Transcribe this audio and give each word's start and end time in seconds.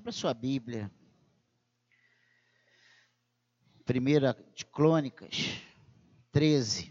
Abra 0.00 0.12
sua 0.12 0.32
Bíblia. 0.32 0.90
Primeira 3.84 4.34
de 4.54 4.64
Crônicas 4.64 5.60
13. 6.32 6.90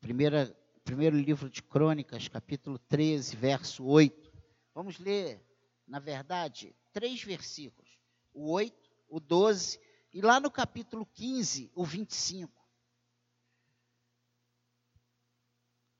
Primeira 0.00 0.65
primeiro 0.86 1.18
livro 1.18 1.50
de 1.50 1.64
Crônicas, 1.64 2.28
capítulo 2.28 2.78
13, 2.78 3.34
verso 3.34 3.84
8. 3.84 4.32
Vamos 4.72 5.00
ler, 5.00 5.44
na 5.84 5.98
verdade, 5.98 6.76
três 6.92 7.20
versículos: 7.24 7.98
o 8.32 8.52
8, 8.52 8.88
o 9.08 9.18
12 9.18 9.80
e 10.12 10.20
lá 10.20 10.38
no 10.38 10.48
capítulo 10.48 11.04
15, 11.04 11.72
o 11.74 11.84
25. 11.84 12.52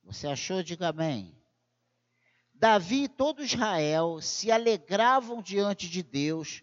Você 0.05 0.29
achou? 0.29 0.63
Diga 0.63 0.91
amém. 0.91 1.37
Davi 2.55 3.03
e 3.03 3.09
todo 3.09 3.43
Israel 3.43 4.21
se 4.23 4.53
alegravam 4.53 5.43
diante 5.43 5.91
de 5.91 6.01
Deus 6.01 6.63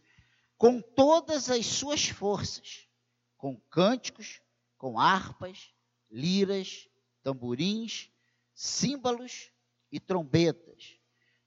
com 0.58 0.81
todas 0.81 1.50
as 1.50 1.66
suas 1.66 2.08
forças, 2.08 2.88
com 3.36 3.59
cânticos, 3.70 4.40
com 4.78 4.98
harpas, 4.98 5.73
liras, 6.09 6.88
tamborins 7.22 8.12
símbolos 8.53 9.52
e 9.91 9.99
trombetas. 9.99 10.98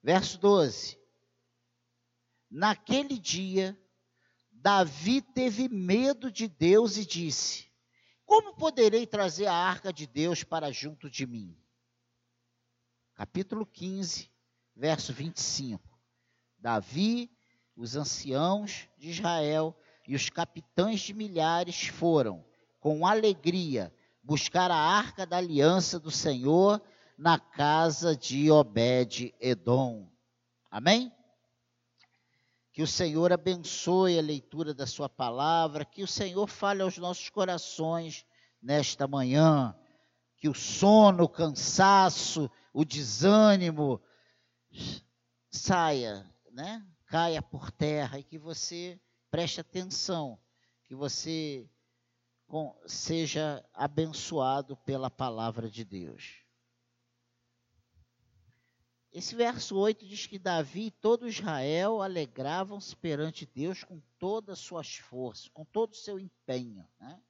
Verso 0.03 0.39
12. 0.39 0.99
Naquele 2.51 3.19
dia, 3.19 3.79
Davi 4.53 5.21
teve 5.21 5.69
medo 5.69 6.31
de 6.31 6.49
Deus 6.49 6.97
e 6.97 7.05
disse: 7.05 7.71
Como 8.25 8.55
poderei 8.55 9.07
trazer 9.07 9.47
a 9.47 9.55
arca 9.55 9.93
de 9.93 10.07
Deus 10.07 10.45
para 10.45 10.73
junto 10.73 11.11
de 11.11 11.27
mim? 11.27 11.57
Capítulo 13.15 13.65
15, 13.65 14.31
verso 14.75 15.13
25. 15.13 15.83
Davi, 16.59 17.31
os 17.75 17.97
anciãos 17.97 18.89
de 18.97 19.11
Israel 19.11 19.77
e 20.07 20.15
os 20.15 20.31
capitães 20.31 21.01
de 21.01 21.15
milhares 21.15 21.87
foram, 21.89 22.45
com 22.79 23.07
alegria, 23.07 23.95
buscar 24.23 24.71
a 24.71 24.77
arca 24.77 25.27
da 25.27 25.37
aliança 25.37 25.99
do 25.99 26.11
Senhor 26.11 26.81
na 27.17 27.39
casa 27.39 28.17
de 28.17 28.51
Obed-Edom. 28.51 30.09
Amém? 30.71 31.13
Que 32.73 32.83
o 32.83 32.87
Senhor 32.87 33.33
abençoe 33.33 34.19
a 34.19 34.23
leitura 34.23 34.75
da 34.75 34.87
Sua 34.87 35.09
palavra, 35.09 35.85
que 35.85 36.03
o 36.03 36.07
Senhor 36.07 36.47
fale 36.47 36.83
aos 36.83 36.99
nossos 36.99 37.31
corações 37.31 38.27
nesta 38.61 39.07
manhã, 39.07 39.75
que 40.37 40.49
o 40.49 40.55
sono, 40.55 41.25
o 41.25 41.29
cansaço, 41.29 42.51
o 42.75 42.85
desânimo 42.85 44.03
saia, 45.51 46.31
né? 46.53 46.87
Caia 47.07 47.41
por 47.41 47.71
terra 47.71 48.19
e 48.19 48.25
que 48.25 48.39
você 48.39 49.01
preste 49.31 49.61
atenção, 49.61 50.39
que 50.85 50.95
você 50.95 51.67
seja 52.87 53.65
abençoado 53.73 54.77
pela 54.77 55.11
palavra 55.11 55.71
de 55.71 55.85
Deus. 55.85 56.46
Esse 59.17 59.35
verso 59.35 59.79
8 59.79 60.07
diz 60.07 60.27
que 60.27 60.39
Davi 60.39 60.89
e 60.89 60.91
todo 60.91 61.27
Israel 61.27 62.03
alegravam-se 62.03 62.95
perante 62.95 63.47
Deus 63.47 63.83
com 63.83 63.99
todas 64.19 64.59
as 64.59 64.65
suas 64.67 64.97
forças, 64.97 65.49
com 65.49 65.65
todo 65.65 65.95
o 65.95 65.97
seu 65.97 66.21
empenho. 66.21 66.87
Né? 67.01 67.23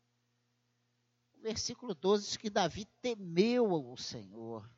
O 1.35 1.43
versículo 1.43 1.95
12 1.95 2.27
diz 2.27 2.37
que 2.37 2.51
Davi 2.51 2.87
temeu 3.01 3.73
o 3.73 3.97
Senhor. 3.97 4.69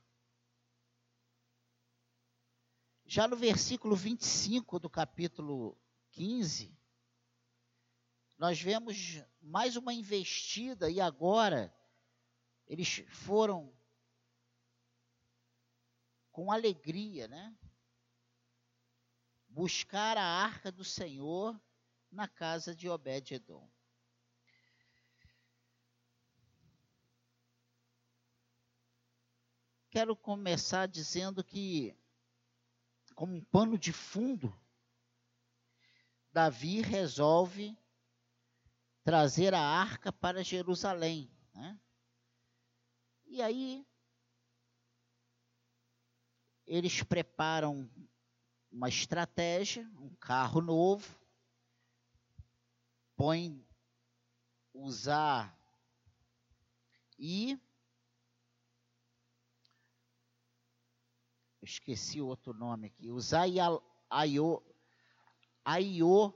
Já 3.07 3.27
no 3.27 3.37
versículo 3.37 3.97
25 3.97 4.79
do 4.79 4.91
capítulo 4.91 5.81
15, 6.11 6.77
nós 8.37 8.61
vemos 8.61 9.23
mais 9.41 9.77
uma 9.77 9.95
investida 9.95 10.91
e 10.91 11.01
agora 11.01 11.75
eles 12.67 13.03
foram 13.09 13.78
com 16.39 16.53
alegria, 16.53 17.27
né? 17.27 17.53
Buscar 19.49 20.17
a 20.17 20.23
arca 20.23 20.71
do 20.71 20.85
Senhor 20.85 21.61
na 22.13 22.29
casa 22.29 22.77
de 22.77 22.89
Obed-Edom. 22.89 23.69
Quero 29.91 30.15
começar 30.15 30.87
dizendo 30.87 31.43
que, 31.43 31.93
como 33.17 33.35
um 33.35 33.45
pano 33.45 33.77
de 33.77 33.93
fundo, 33.93 34.57
Davi 36.31 36.83
resolve 36.83 37.77
trazer 39.03 39.55
a 39.55 39.61
arca 39.61 40.13
para 40.13 40.45
Jerusalém. 40.45 41.29
Né? 41.53 41.81
E 43.27 43.43
aí 43.43 43.85
eles 46.69 47.03
preparam 47.03 47.91
uma 48.71 48.89
estratégia, 48.89 49.91
um 49.99 50.15
carro 50.17 50.61
novo, 50.61 51.19
põem 53.17 53.67
usar 54.75 55.59
e 57.19 57.59
esqueci 61.63 62.21
outro 62.21 62.53
nome 62.53 62.89
aqui, 62.89 63.11
usar 63.11 63.47
Aiô, 64.11 64.63
Aiô, 65.65 66.35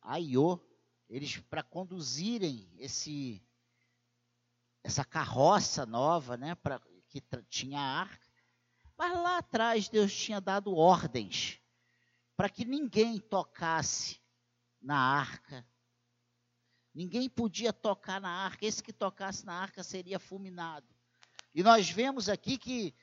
Aiô, 0.00 0.60
eles 1.08 1.38
para 1.38 1.62
conduzirem 1.62 2.70
esse 2.78 3.42
essa 4.82 5.04
carroça 5.04 5.84
nova, 5.86 6.36
né, 6.36 6.54
para 6.54 6.80
que 7.08 7.22
tinha 7.48 7.80
arca, 7.80 8.23
mas 8.96 9.12
lá 9.12 9.38
atrás 9.38 9.88
Deus 9.88 10.14
tinha 10.14 10.40
dado 10.40 10.76
ordens 10.76 11.60
para 12.36 12.48
que 12.48 12.64
ninguém 12.64 13.18
tocasse 13.18 14.20
na 14.80 14.96
arca. 14.96 15.66
Ninguém 16.94 17.28
podia 17.28 17.72
tocar 17.72 18.20
na 18.20 18.30
arca. 18.30 18.64
Esse 18.64 18.82
que 18.82 18.92
tocasse 18.92 19.44
na 19.44 19.54
arca 19.54 19.82
seria 19.82 20.18
fulminado. 20.18 20.86
E 21.54 21.62
nós 21.62 21.90
vemos 21.90 22.28
aqui 22.28 22.56
que 22.58 22.94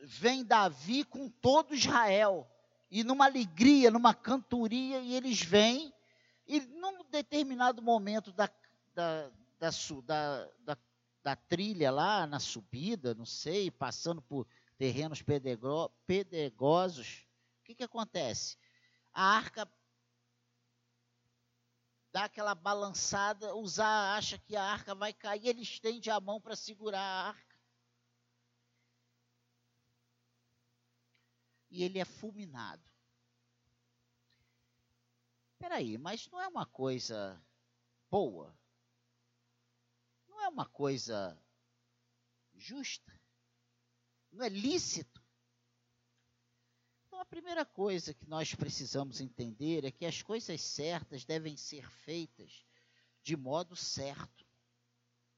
vem 0.00 0.44
Davi 0.44 1.04
com 1.04 1.28
todo 1.28 1.74
Israel. 1.74 2.48
E 2.90 3.02
numa 3.02 3.24
alegria, 3.24 3.90
numa 3.90 4.14
cantoria, 4.14 5.00
e 5.00 5.14
eles 5.14 5.40
vêm. 5.40 5.92
E 6.46 6.60
num 6.60 7.04
determinado 7.10 7.80
momento 7.80 8.32
da, 8.32 8.50
da, 8.94 9.30
da, 9.58 9.70
da, 10.64 10.78
da, 11.22 11.36
trilha 11.36 11.90
lá, 11.90 12.26
na 12.26 12.38
subida, 12.38 13.14
não 13.14 13.24
sei, 13.24 13.70
passando 13.70 14.20
por 14.20 14.46
terrenos 14.82 15.22
pedregosos, 16.08 17.24
o 17.60 17.62
que, 17.62 17.72
que 17.72 17.84
acontece? 17.84 18.58
A 19.12 19.22
arca 19.22 19.72
dá 22.10 22.24
aquela 22.24 22.52
balançada, 22.52 23.54
usar 23.54 24.16
acha 24.16 24.36
que 24.38 24.56
a 24.56 24.64
arca 24.64 24.92
vai 24.92 25.12
cair, 25.12 25.46
ele 25.46 25.62
estende 25.62 26.10
a 26.10 26.18
mão 26.18 26.40
para 26.40 26.56
segurar 26.56 26.98
a 26.98 27.28
arca. 27.28 27.56
E 31.70 31.84
ele 31.84 32.00
é 32.00 32.04
fulminado. 32.04 32.90
Peraí, 35.60 35.96
mas 35.96 36.26
não 36.26 36.40
é 36.40 36.48
uma 36.48 36.66
coisa 36.66 37.40
boa? 38.10 38.52
Não 40.26 40.40
é 40.40 40.48
uma 40.48 40.66
coisa 40.66 41.40
justa? 42.56 43.11
Não 44.32 44.44
é 44.44 44.48
lícito. 44.48 45.22
Então, 47.06 47.20
a 47.20 47.24
primeira 47.26 47.64
coisa 47.64 48.14
que 48.14 48.26
nós 48.26 48.54
precisamos 48.54 49.20
entender 49.20 49.84
é 49.84 49.90
que 49.90 50.06
as 50.06 50.22
coisas 50.22 50.60
certas 50.60 51.24
devem 51.24 51.56
ser 51.56 51.88
feitas 51.90 52.64
de 53.22 53.36
modo 53.36 53.76
certo, 53.76 54.44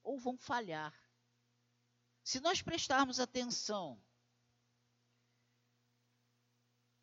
ou 0.02 0.19
vão 0.19 0.38
falhar. 0.38 0.94
Se 2.23 2.41
nós 2.41 2.62
prestarmos 2.62 3.20
atenção 3.20 4.02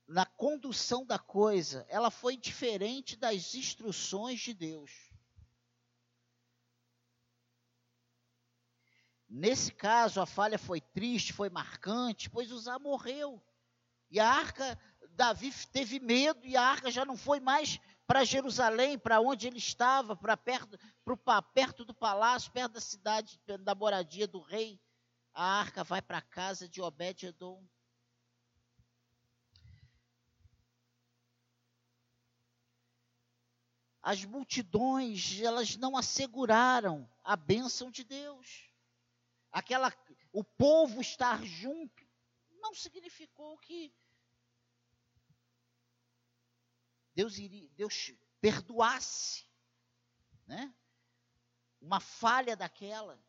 na 0.08 0.26
condução 0.26 1.06
da 1.06 1.20
coisa, 1.20 1.86
ela 1.88 2.10
foi 2.10 2.36
diferente 2.36 3.16
das 3.16 3.54
instruções 3.54 4.40
de 4.40 4.54
Deus. 4.54 5.11
Nesse 9.34 9.72
caso, 9.72 10.20
a 10.20 10.26
falha 10.26 10.60
foi 10.60 10.82
triste, 10.82 11.32
foi 11.32 11.50
marcante, 11.50 12.30
pois 12.30 12.52
Uzá 12.52 12.78
morreu. 12.78 13.42
E 14.10 14.20
a 14.20 14.30
arca, 14.30 14.78
Davi 15.12 15.54
teve 15.72 16.02
medo 16.02 16.46
e 16.46 16.58
a 16.58 16.62
arca 16.62 16.92
já 16.92 17.06
não 17.06 17.16
foi 17.16 17.40
mais 17.40 17.80
para 18.06 18.26
Jerusalém, 18.26 19.00
para 19.00 19.22
onde 19.22 19.48
ele 19.48 19.58
estava, 19.58 20.18
para 20.18 20.36
perto, 20.36 20.78
para 21.24 21.42
perto 21.42 21.86
do 21.86 21.94
palácio, 21.94 22.52
perto 22.52 22.74
da 22.74 22.82
cidade, 22.82 23.40
da 23.62 23.74
moradia 23.74 24.28
do 24.28 24.42
rei. 24.42 24.78
A 25.34 25.62
arca 25.62 25.82
vai 25.82 26.02
para 26.02 26.18
a 26.18 26.22
casa 26.22 26.68
de 26.68 26.82
Obed-edom. 26.82 27.66
As 34.04 34.26
multidões, 34.26 35.40
elas 35.40 35.78
não 35.78 35.96
asseguraram 35.96 37.10
a 37.24 37.38
bênção 37.38 37.90
de 37.90 38.04
Deus. 38.04 38.71
Aquela, 39.52 39.94
o 40.32 40.44
povo 40.44 41.02
estar 41.02 41.44
junto 41.44 42.06
não 42.62 42.74
significou 42.74 43.58
que 43.58 43.94
Deus 47.14 47.38
iria, 47.38 47.70
Deus 47.72 48.14
perdoasse, 48.40 49.46
né? 50.48 50.74
Uma 51.82 52.00
falha 52.00 52.56
daquela. 52.56 53.22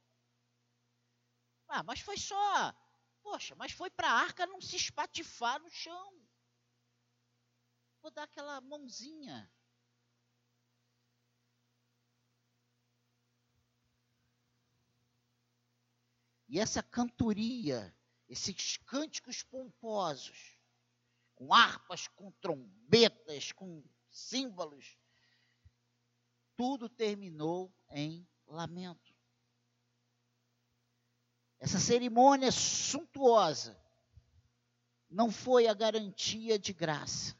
Ah, 1.66 1.82
mas 1.82 2.00
foi 2.00 2.16
só, 2.16 2.74
poxa, 3.22 3.54
mas 3.56 3.72
foi 3.72 3.90
para 3.90 4.08
a 4.08 4.20
arca 4.20 4.46
não 4.46 4.60
se 4.60 4.76
espatifar 4.76 5.60
no 5.60 5.70
chão. 5.70 6.22
Vou 8.00 8.10
dar 8.10 8.24
aquela 8.24 8.60
mãozinha. 8.60 9.50
E 16.52 16.60
essa 16.60 16.82
cantoria, 16.82 17.96
esses 18.28 18.76
cânticos 18.76 19.42
pomposos, 19.42 20.60
com 21.34 21.54
harpas, 21.54 22.08
com 22.08 22.30
trombetas, 22.30 23.52
com 23.52 23.82
símbolos. 24.10 24.98
Tudo 26.54 26.90
terminou 26.90 27.74
em 27.88 28.28
lamento. 28.46 29.14
Essa 31.58 31.80
cerimônia 31.80 32.52
suntuosa 32.52 33.82
não 35.08 35.32
foi 35.32 35.68
a 35.68 35.72
garantia 35.72 36.58
de 36.58 36.74
graça. 36.74 37.34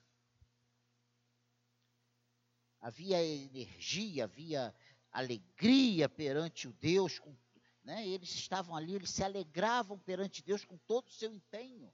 Havia 2.80 3.22
energia, 3.22 4.24
havia 4.24 4.74
alegria 5.10 6.08
perante 6.08 6.66
o 6.66 6.72
Deus, 6.72 7.18
com, 7.18 7.36
né? 7.82 8.06
eles 8.06 8.30
estavam 8.30 8.76
ali, 8.76 8.94
eles 8.94 9.10
se 9.10 9.24
alegravam 9.24 9.98
perante 9.98 10.42
Deus 10.42 10.64
com 10.64 10.78
todo 10.78 11.08
o 11.08 11.12
seu 11.12 11.32
empenho. 11.32 11.92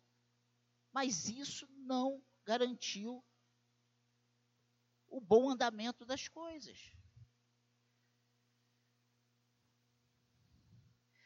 Mas 0.92 1.28
isso 1.28 1.66
não 1.70 2.22
garantiu 2.44 3.24
o 5.08 5.20
bom 5.20 5.50
andamento 5.50 6.04
das 6.04 6.28
coisas. 6.28 6.92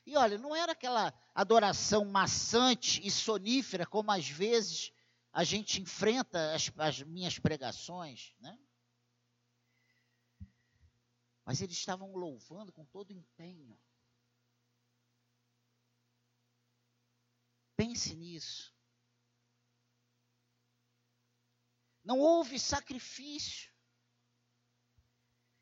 E 0.05 0.17
olha, 0.17 0.37
não 0.37 0.55
era 0.55 0.73
aquela 0.73 1.15
adoração 1.35 2.05
maçante 2.05 3.01
e 3.07 3.11
sonífera 3.11 3.87
como 3.87 4.11
às 4.11 4.29
vezes 4.29 4.93
a 5.33 5.45
gente 5.45 5.81
enfrenta 5.81 6.55
as, 6.55 6.71
as 6.77 7.03
minhas 7.03 7.39
pregações, 7.39 8.35
né? 8.41 8.59
Mas 11.45 11.61
eles 11.61 11.77
estavam 11.77 12.15
louvando 12.15 12.73
com 12.73 12.85
todo 12.85 13.13
empenho. 13.13 13.79
Pense 17.83 18.15
nisso. 18.15 18.73
Não 22.05 22.21
houve 22.21 22.57
sacrifício. 22.57 23.73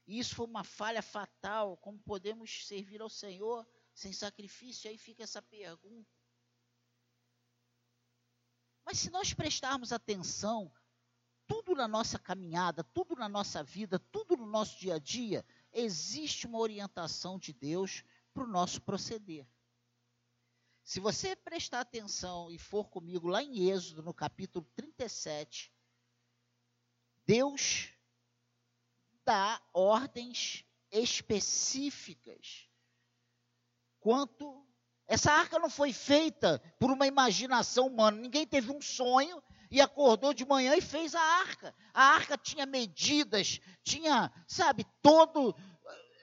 E 0.07 0.19
isso 0.19 0.35
foi 0.35 0.45
uma 0.45 0.63
falha 0.63 1.01
fatal. 1.01 1.79
Como 1.79 1.99
podemos 2.01 2.67
servir 2.67 3.01
ao 3.01 3.09
Senhor 3.09 3.67
sem 3.95 4.13
sacrifício? 4.13 4.91
Aí 4.91 4.99
fica 4.99 5.23
essa 5.23 5.41
pergunta. 5.41 6.15
Mas 8.85 8.99
se 8.99 9.09
nós 9.09 9.33
prestarmos 9.33 9.91
atenção, 9.91 10.71
tudo 11.47 11.75
na 11.75 11.89
nossa 11.89 12.19
caminhada, 12.19 12.85
tudo 12.85 13.17
na 13.17 13.31
nossa 13.31 13.63
vida, 13.65 13.99
tudo 13.99 14.37
no 14.37 14.45
nosso 14.45 14.79
dia 14.79 14.97
a 14.97 14.99
dia, 14.99 15.43
existe 15.73 16.47
uma 16.47 16.59
orientação 16.59 17.39
de 17.39 17.55
Deus 17.55 18.05
para 18.35 18.45
o 18.45 18.47
nosso 18.47 18.83
proceder. 18.83 19.49
Se 20.91 20.99
você 20.99 21.37
prestar 21.37 21.83
atenção 21.83 22.51
e 22.51 22.59
for 22.59 22.89
comigo 22.89 23.29
lá 23.29 23.41
em 23.41 23.71
Êxodo, 23.71 24.03
no 24.03 24.13
capítulo 24.13 24.67
37, 24.75 25.73
Deus 27.25 27.91
dá 29.25 29.63
ordens 29.73 30.65
específicas 30.91 32.69
quanto 34.01 34.67
essa 35.07 35.31
arca 35.31 35.61
não 35.61 35.71
foi 35.71 35.93
feita 35.93 36.59
por 36.77 36.91
uma 36.91 37.07
imaginação 37.07 37.87
humana. 37.87 38.21
Ninguém 38.21 38.45
teve 38.45 38.73
um 38.73 38.83
sonho 38.83 39.41
e 39.71 39.81
acordou 39.81 40.35
de 40.35 40.45
manhã 40.45 40.75
e 40.75 40.81
fez 40.81 41.15
a 41.15 41.23
arca. 41.23 41.73
A 41.95 42.03
arca 42.03 42.37
tinha 42.37 42.67
medidas, 42.67 43.61
tinha, 43.85 44.33
sabe, 44.49 44.85
todo. 45.01 45.55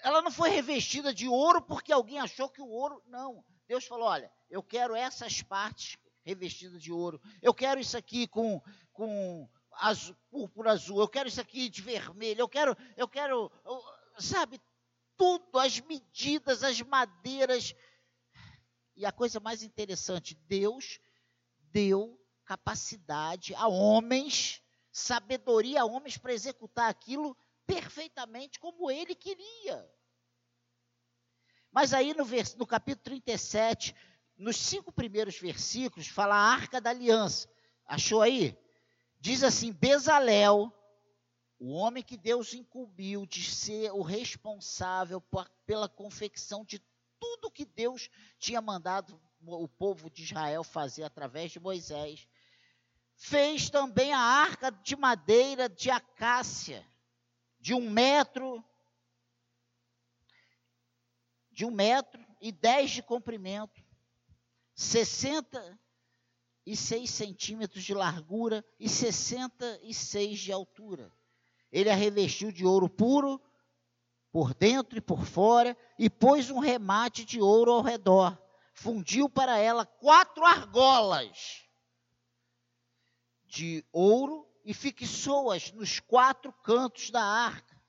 Ela 0.03 0.21
não 0.21 0.29
foi 0.29 0.49
revestida 0.49 1.13
de 1.13 1.25
ouro 1.25 1.61
porque 1.61 1.93
alguém 1.93 2.19
achou 2.19 2.49
que 2.49 2.61
o 2.61 2.67
ouro. 2.67 3.01
Não. 3.05 3.45
Deus 3.67 3.85
falou: 3.85 4.07
olha, 4.07 4.31
eu 4.49 4.63
quero 4.63 4.95
essas 4.95 5.41
partes 5.41 5.97
revestidas 6.23 6.81
de 6.81 6.91
ouro. 6.91 7.21
Eu 7.41 7.53
quero 7.53 7.79
isso 7.79 7.97
aqui 7.97 8.27
com, 8.27 8.61
com 8.91 9.47
azul, 9.71 10.15
púrpura 10.29 10.71
azul, 10.71 10.99
eu 10.99 11.07
quero 11.07 11.29
isso 11.29 11.41
aqui 11.41 11.69
de 11.69 11.81
vermelho, 11.81 12.41
eu 12.41 12.49
quero, 12.49 12.75
eu 12.95 13.07
quero, 13.07 13.51
sabe, 14.17 14.59
tudo, 15.15 15.57
as 15.59 15.79
medidas, 15.81 16.63
as 16.63 16.81
madeiras. 16.81 17.73
E 18.95 19.05
a 19.05 19.11
coisa 19.11 19.39
mais 19.39 19.61
interessante, 19.63 20.35
Deus 20.47 20.99
deu 21.71 22.19
capacidade 22.45 23.53
a 23.55 23.67
homens, 23.67 24.61
sabedoria 24.91 25.81
a 25.81 25.85
homens 25.85 26.17
para 26.17 26.33
executar 26.33 26.89
aquilo 26.89 27.37
perfeitamente 27.65 28.59
como 28.59 28.89
ele 28.89 29.13
queria. 29.13 29.96
Mas 31.77 31.93
aí 31.93 32.11
no, 32.15 32.25
vers, 32.25 32.55
no 32.55 32.65
capítulo 32.65 33.03
37, 33.03 33.95
nos 34.35 34.57
cinco 34.57 34.91
primeiros 34.91 35.37
versículos, 35.37 36.07
fala 36.07 36.33
a 36.33 36.51
arca 36.51 36.81
da 36.81 36.89
aliança. 36.89 37.47
Achou 37.85 38.23
aí? 38.23 38.57
Diz 39.19 39.43
assim: 39.43 39.71
Bezalel, 39.71 40.73
o 41.59 41.73
homem 41.73 42.01
que 42.01 42.17
Deus 42.17 42.55
incumbiu 42.55 43.27
de 43.27 43.43
ser 43.43 43.91
o 43.91 44.01
responsável 44.01 45.21
pela 45.67 45.87
confecção 45.87 46.65
de 46.65 46.81
tudo 47.19 47.51
que 47.51 47.63
Deus 47.63 48.09
tinha 48.39 48.59
mandado 48.59 49.21
o 49.45 49.67
povo 49.67 50.09
de 50.09 50.23
Israel 50.23 50.63
fazer 50.63 51.03
através 51.03 51.51
de 51.51 51.59
Moisés, 51.59 52.27
fez 53.15 53.69
também 53.69 54.11
a 54.13 54.19
arca 54.19 54.71
de 54.71 54.95
madeira 54.95 55.69
de 55.69 55.91
acácia, 55.91 56.83
de 57.59 57.75
um 57.75 57.87
metro, 57.87 58.65
de 61.57 61.65
um 61.65 61.71
metro 61.71 62.23
e 62.39 62.51
dez 62.51 62.91
de 62.91 63.01
comprimento, 63.01 63.83
sessenta 64.75 65.75
e 66.63 66.77
6 66.77 67.09
centímetros 67.09 67.83
de 67.83 67.95
largura 67.95 68.63
e 68.79 68.87
66 68.87 70.39
de 70.39 70.51
altura. 70.51 71.11
Ele 71.71 71.89
a 71.89 71.95
revestiu 71.95 72.51
de 72.51 72.63
ouro 72.63 72.87
puro, 72.87 73.41
por 74.31 74.53
dentro 74.53 74.99
e 74.99 75.01
por 75.01 75.25
fora, 75.25 75.75
e 75.97 76.11
pôs 76.11 76.51
um 76.51 76.59
remate 76.59 77.25
de 77.25 77.41
ouro 77.41 77.71
ao 77.71 77.81
redor. 77.81 78.37
Fundiu 78.75 79.27
para 79.27 79.57
ela 79.57 79.83
quatro 79.83 80.45
argolas 80.45 81.63
de 83.45 83.83
ouro 83.91 84.47
e 84.63 84.75
fixou-as 84.75 85.71
nos 85.71 85.99
quatro 85.99 86.53
cantos 86.61 87.09
da 87.09 87.23
arca. 87.23 87.81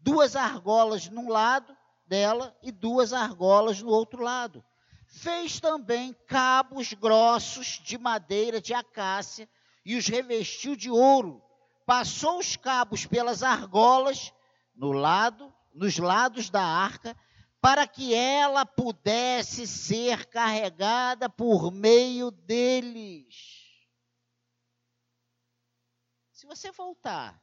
Duas 0.00 0.34
argolas 0.34 1.08
num 1.08 1.28
lado 1.28 1.76
dela 2.06 2.56
e 2.62 2.70
duas 2.70 3.12
argolas 3.12 3.82
no 3.82 3.90
outro 3.90 4.22
lado 4.22 4.64
Fez 5.06 5.60
também 5.60 6.12
cabos 6.26 6.92
grossos 6.92 7.80
de 7.82 7.96
madeira 7.96 8.60
de 8.60 8.74
acácia 8.74 9.48
e 9.84 9.96
os 9.96 10.06
revestiu 10.06 10.76
de 10.76 10.90
ouro. 10.90 11.42
Passou 11.86 12.38
os 12.38 12.56
cabos 12.56 13.06
pelas 13.06 13.42
argolas 13.42 14.32
no 14.74 14.92
lado, 14.92 15.54
nos 15.72 15.96
lados 15.98 16.50
da 16.50 16.62
arca, 16.62 17.16
para 17.60 17.86
que 17.86 18.12
ela 18.12 18.66
pudesse 18.66 19.66
ser 19.66 20.26
carregada 20.26 21.30
por 21.30 21.70
meio 21.70 22.30
deles. 22.30 23.64
Se 26.32 26.46
você 26.46 26.70
voltar 26.72 27.40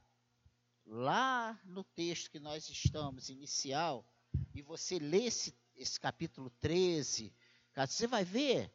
lá 0.86 1.60
no 1.64 1.84
texto 1.84 2.30
que 2.30 2.40
nós 2.40 2.70
estamos 2.70 3.30
inicial 3.30 4.06
e 4.54 4.62
você 4.62 5.00
ler 5.00 5.26
esse 5.26 5.54
esse 5.76 6.00
capítulo 6.00 6.50
13, 6.62 7.34
você 7.76 8.08
vai 8.08 8.24
ver 8.24 8.72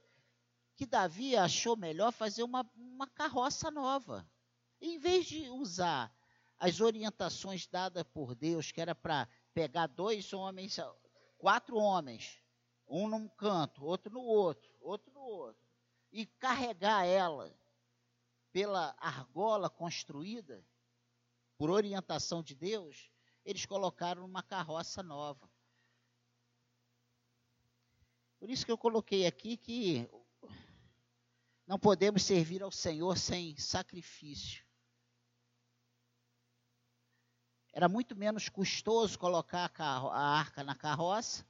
que 0.77 0.87
Davi 0.87 1.37
achou 1.37 1.77
melhor 1.77 2.13
fazer 2.13 2.43
uma, 2.43 2.69
uma 2.77 3.07
carroça 3.07 3.71
nova. 3.71 4.29
Em 4.81 4.99
vez 4.99 5.27
de 5.27 5.49
usar 5.49 6.15
as 6.59 6.81
orientações 6.81 7.67
dadas 7.67 8.05
por 8.05 8.35
Deus, 8.35 8.71
que 8.73 8.81
era 8.81 8.95
para 8.95 9.29
pegar 9.55 9.87
dois 9.87 10.33
homens, 10.33 10.77
quatro 11.37 11.77
homens, 11.77 12.41
um 12.87 13.09
num 13.09 13.29
canto, 13.29 13.85
outro 13.85 14.13
no 14.13 14.23
outro, 14.23 14.73
outro 14.81 15.13
no 15.13 15.21
outro, 15.21 15.63
e 16.13 16.27
carregar 16.27 17.05
ela 17.05 17.57
pela 18.53 18.97
argola 18.99 19.69
construída, 19.69 20.65
por 21.57 21.71
orientação 21.71 22.43
de 22.43 22.55
Deus, 22.55 23.11
eles 23.49 23.65
colocaram 23.65 24.27
uma 24.27 24.43
carroça 24.43 25.03
nova. 25.03 25.51
Por 28.39 28.51
isso 28.51 28.67
que 28.67 28.71
eu 28.71 28.77
coloquei 28.77 29.27
aqui 29.27 29.57
que 29.57 30.07
não 31.67 31.79
podemos 31.79 32.23
servir 32.23 32.63
ao 32.63 32.71
Senhor 32.71 33.17
sem 33.17 33.57
sacrifício. 33.57 34.63
Era 37.73 37.89
muito 37.89 38.15
menos 38.15 38.51
custoso 38.51 39.19
colocar 39.19 39.73
a, 39.79 40.39
arca 40.39 40.63
na 40.63 40.75
carroça 40.75 41.43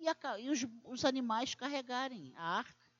e, 0.00 0.08
a, 0.08 0.16
e 0.40 0.50
os, 0.50 0.66
os 0.82 1.04
animais 1.04 1.54
carregarem 1.54 2.34
a 2.34 2.42
arca. 2.42 2.90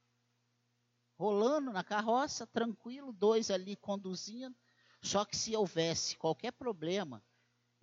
Rolando 1.18 1.72
na 1.72 1.82
carroça, 1.82 2.46
tranquilo, 2.46 3.12
dois 3.12 3.50
ali 3.50 3.74
conduzindo. 3.74 4.56
Só 5.02 5.24
que 5.24 5.36
se 5.36 5.56
houvesse 5.56 6.16
qualquer 6.16 6.52
problema, 6.52 7.20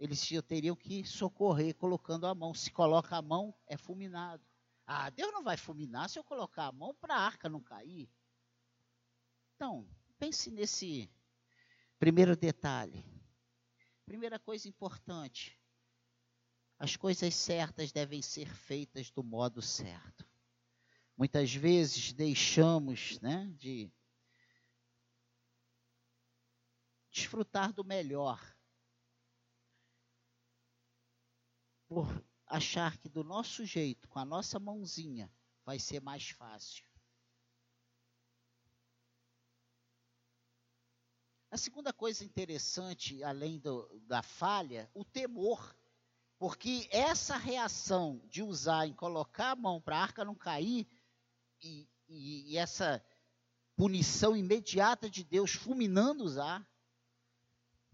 eles 0.01 0.27
teriam 0.47 0.75
que 0.75 1.05
socorrer 1.05 1.75
colocando 1.75 2.25
a 2.25 2.33
mão. 2.33 2.55
Se 2.55 2.71
coloca 2.71 3.15
a 3.15 3.21
mão, 3.21 3.53
é 3.67 3.77
fulminado. 3.77 4.43
Ah, 4.83 5.11
Deus 5.11 5.31
não 5.31 5.43
vai 5.43 5.55
fulminar 5.55 6.09
se 6.09 6.17
eu 6.17 6.23
colocar 6.23 6.65
a 6.65 6.71
mão 6.71 6.95
para 6.95 7.13
a 7.13 7.19
arca 7.19 7.47
não 7.47 7.61
cair. 7.61 8.09
Então, 9.53 9.87
pense 10.17 10.49
nesse 10.49 11.07
primeiro 11.99 12.35
detalhe. 12.35 13.05
Primeira 14.03 14.39
coisa 14.39 14.67
importante: 14.67 15.55
as 16.79 16.95
coisas 16.95 17.35
certas 17.35 17.91
devem 17.91 18.23
ser 18.23 18.51
feitas 18.55 19.11
do 19.11 19.23
modo 19.23 19.61
certo. 19.61 20.27
Muitas 21.15 21.53
vezes 21.53 22.11
deixamos 22.11 23.19
né, 23.19 23.53
de 23.55 23.93
desfrutar 27.11 27.71
do 27.71 27.83
melhor 27.83 28.41
por 31.91 32.23
achar 32.47 32.97
que 32.99 33.09
do 33.09 33.21
nosso 33.21 33.65
jeito, 33.65 34.07
com 34.07 34.17
a 34.17 34.23
nossa 34.23 34.57
mãozinha, 34.57 35.29
vai 35.65 35.77
ser 35.77 35.99
mais 35.99 36.29
fácil. 36.29 36.85
A 41.51 41.57
segunda 41.57 41.91
coisa 41.91 42.23
interessante, 42.23 43.21
além 43.25 43.59
do, 43.59 43.89
da 44.07 44.21
falha, 44.23 44.89
o 44.93 45.03
temor. 45.03 45.75
Porque 46.39 46.87
essa 46.91 47.35
reação 47.35 48.21
de 48.29 48.41
usar 48.41 48.87
em 48.87 48.93
colocar 48.93 49.51
a 49.51 49.55
mão 49.57 49.81
para 49.81 49.97
a 49.97 50.01
arca 50.01 50.23
não 50.23 50.33
cair, 50.33 50.87
e, 51.61 51.89
e, 52.07 52.53
e, 52.53 52.57
essa 52.57 53.05
punição 53.75 54.33
imediata 54.33 55.09
de 55.09 55.25
Deus 55.25 55.51
fulminando 55.51 56.23
usar, 56.23 56.65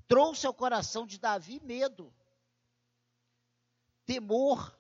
trouxe 0.08 0.46
ao 0.46 0.54
coração 0.54 1.08
de 1.08 1.18
Davi 1.18 1.60
medo, 1.63 2.13
temor. 4.07 4.75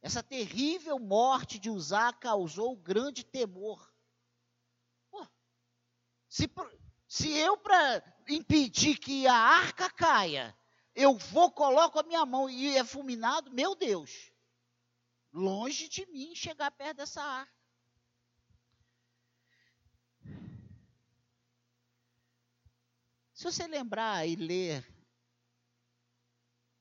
Essa 0.00 0.22
terrível 0.22 0.98
morte 0.98 1.58
de 1.58 1.68
Uzá 1.68 2.12
causou 2.12 2.76
grande 2.76 3.24
temor. 3.24 3.92
Se, 6.28 6.48
se 7.08 7.30
eu, 7.30 7.56
para 7.56 8.04
impedir 8.28 8.98
que 8.98 9.26
a 9.26 9.34
arca 9.34 9.90
caia, 9.90 10.56
eu 10.94 11.16
vou, 11.16 11.50
coloco 11.50 11.98
a 11.98 12.02
minha 12.02 12.24
mão 12.26 12.50
e 12.50 12.76
é 12.76 12.84
fulminado, 12.84 13.50
meu 13.50 13.74
Deus, 13.74 14.30
longe 15.32 15.88
de 15.88 16.04
mim 16.06 16.34
chegar 16.34 16.70
perto 16.70 16.98
dessa 16.98 17.22
arca. 17.22 17.58
Se 23.32 23.44
você 23.44 23.66
lembrar 23.66 24.26
e 24.26 24.36
ler, 24.36 24.97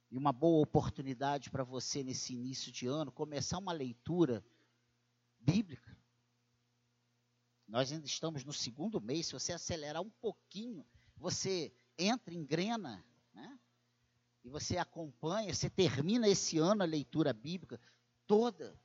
e 0.10 0.18
uma 0.18 0.32
boa 0.32 0.62
oportunidade 0.62 1.50
para 1.50 1.64
você 1.64 2.04
nesse 2.04 2.34
início 2.34 2.72
de 2.72 2.88
ano, 2.88 3.12
começar 3.12 3.58
uma 3.58 3.74
leitura 3.74 4.46
bíblica, 5.40 5.98
nós 7.68 7.92
ainda 7.92 8.06
estamos 8.06 8.46
no 8.46 8.54
segundo 8.54 9.02
mês. 9.02 9.28
Se 9.28 9.34
você 9.34 9.52
acelerar 9.52 10.02
um 10.02 10.10
pouquinho, 10.10 10.86
você 11.18 11.74
entra, 11.98 12.34
engrena, 12.34 13.06
né? 13.34 13.60
E 14.44 14.50
você 14.50 14.78
acompanha, 14.78 15.54
você 15.54 15.70
termina 15.70 16.28
esse 16.30 16.58
ano 16.58 16.82
a 16.82 16.86
leitura 16.86 17.34
bíblica 17.34 17.80
toda. 18.26 18.80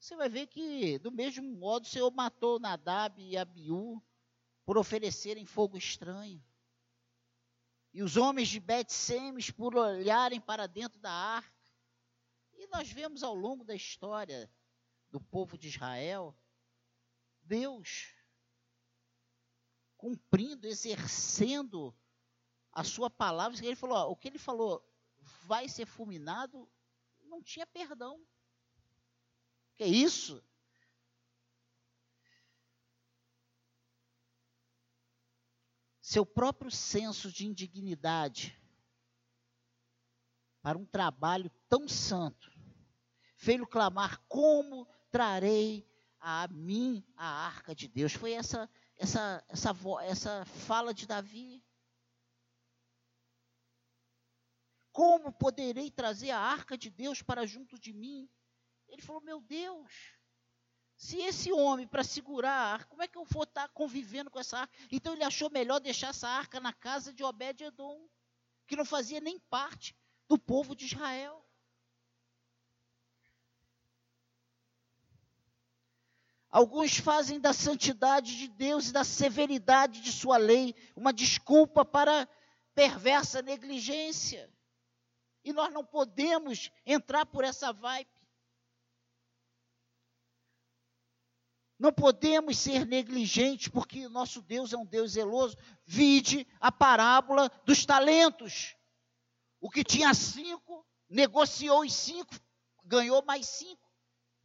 Você 0.00 0.16
vai 0.16 0.28
ver 0.28 0.46
que, 0.46 0.98
do 0.98 1.12
mesmo 1.12 1.44
modo, 1.44 1.84
o 1.84 1.88
Senhor 1.88 2.10
matou 2.10 2.58
Nadab 2.58 3.22
e 3.22 3.36
Abiú 3.36 4.02
por 4.64 4.78
oferecerem 4.78 5.44
fogo 5.44 5.76
estranho. 5.76 6.42
E 7.92 8.02
os 8.02 8.16
homens 8.16 8.48
de 8.48 8.58
Bet-Semes 8.58 9.50
por 9.50 9.76
olharem 9.76 10.40
para 10.40 10.66
dentro 10.66 10.98
da 11.00 11.12
arca. 11.12 11.52
E 12.54 12.66
nós 12.68 12.90
vemos 12.90 13.22
ao 13.22 13.34
longo 13.34 13.64
da 13.64 13.74
história 13.74 14.50
do 15.10 15.20
povo 15.20 15.58
de 15.58 15.68
Israel 15.68 16.34
Deus 17.42 18.14
cumprindo, 19.96 20.66
exercendo 20.66 21.94
a 22.72 22.82
sua 22.82 23.10
palavra. 23.10 23.58
Ele 23.64 23.76
falou, 23.76 23.96
ó, 23.96 24.10
o 24.10 24.16
que 24.16 24.26
ele 24.26 24.38
falou 24.38 24.82
vai 25.44 25.68
ser 25.68 25.86
fulminado, 25.86 26.68
não 27.24 27.42
tinha 27.42 27.66
perdão. 27.66 28.24
Que 29.74 29.84
é 29.84 29.86
isso? 29.86 30.42
Seu 36.12 36.26
próprio 36.26 36.70
senso 36.70 37.32
de 37.32 37.46
indignidade 37.46 38.54
para 40.60 40.76
um 40.76 40.84
trabalho 40.84 41.50
tão 41.70 41.88
santo 41.88 42.52
fez-lhe 43.38 43.64
clamar: 43.64 44.22
Como 44.28 44.86
trarei 45.10 45.90
a 46.20 46.46
mim 46.48 47.02
a 47.16 47.46
arca 47.46 47.74
de 47.74 47.88
Deus. 47.88 48.12
Foi 48.12 48.32
essa 48.32 48.68
essa 48.94 49.42
essa 49.48 49.74
essa 50.02 50.44
fala 50.44 50.92
de 50.92 51.06
Davi. 51.06 51.64
Como 54.92 55.32
poderei 55.32 55.90
trazer 55.90 56.32
a 56.32 56.38
arca 56.38 56.76
de 56.76 56.90
Deus 56.90 57.22
para 57.22 57.46
junto 57.46 57.78
de 57.78 57.94
mim? 57.94 58.30
Ele 58.86 59.00
falou: 59.00 59.22
Meu 59.22 59.40
Deus, 59.40 59.90
se 61.02 61.16
esse 61.20 61.52
homem 61.52 61.84
para 61.84 62.04
segurar 62.04 62.52
a 62.52 62.72
arca, 62.74 62.86
como 62.86 63.02
é 63.02 63.08
que 63.08 63.18
eu 63.18 63.24
vou 63.24 63.42
estar 63.42 63.66
convivendo 63.70 64.30
com 64.30 64.38
essa 64.38 64.60
arca? 64.60 64.72
Então 64.88 65.14
ele 65.14 65.24
achou 65.24 65.50
melhor 65.50 65.80
deixar 65.80 66.10
essa 66.10 66.28
arca 66.28 66.60
na 66.60 66.72
casa 66.72 67.12
de 67.12 67.24
Obed-Edom, 67.24 68.08
que 68.68 68.76
não 68.76 68.84
fazia 68.84 69.20
nem 69.20 69.36
parte 69.36 69.96
do 70.28 70.38
povo 70.38 70.76
de 70.76 70.84
Israel. 70.84 71.44
Alguns 76.48 76.96
fazem 76.96 77.40
da 77.40 77.52
santidade 77.52 78.38
de 78.38 78.46
Deus 78.46 78.90
e 78.90 78.92
da 78.92 79.02
severidade 79.02 80.02
de 80.02 80.12
sua 80.12 80.36
lei 80.36 80.72
uma 80.94 81.12
desculpa 81.12 81.84
para 81.84 82.28
perversa 82.76 83.42
negligência. 83.42 84.48
E 85.42 85.52
nós 85.52 85.74
não 85.74 85.84
podemos 85.84 86.70
entrar 86.86 87.26
por 87.26 87.42
essa 87.42 87.72
vibe. 87.72 88.21
Não 91.82 91.92
podemos 91.92 92.58
ser 92.58 92.86
negligentes, 92.86 93.66
porque 93.66 94.08
nosso 94.08 94.40
Deus 94.40 94.72
é 94.72 94.76
um 94.76 94.86
Deus 94.86 95.14
zeloso. 95.14 95.56
Vide 95.84 96.46
a 96.60 96.70
parábola 96.70 97.50
dos 97.64 97.84
talentos. 97.84 98.76
O 99.60 99.68
que 99.68 99.82
tinha 99.82 100.14
cinco, 100.14 100.86
negociou 101.10 101.80
os 101.80 101.92
cinco, 101.92 102.32
ganhou 102.84 103.24
mais 103.24 103.46
cinco. 103.48 103.82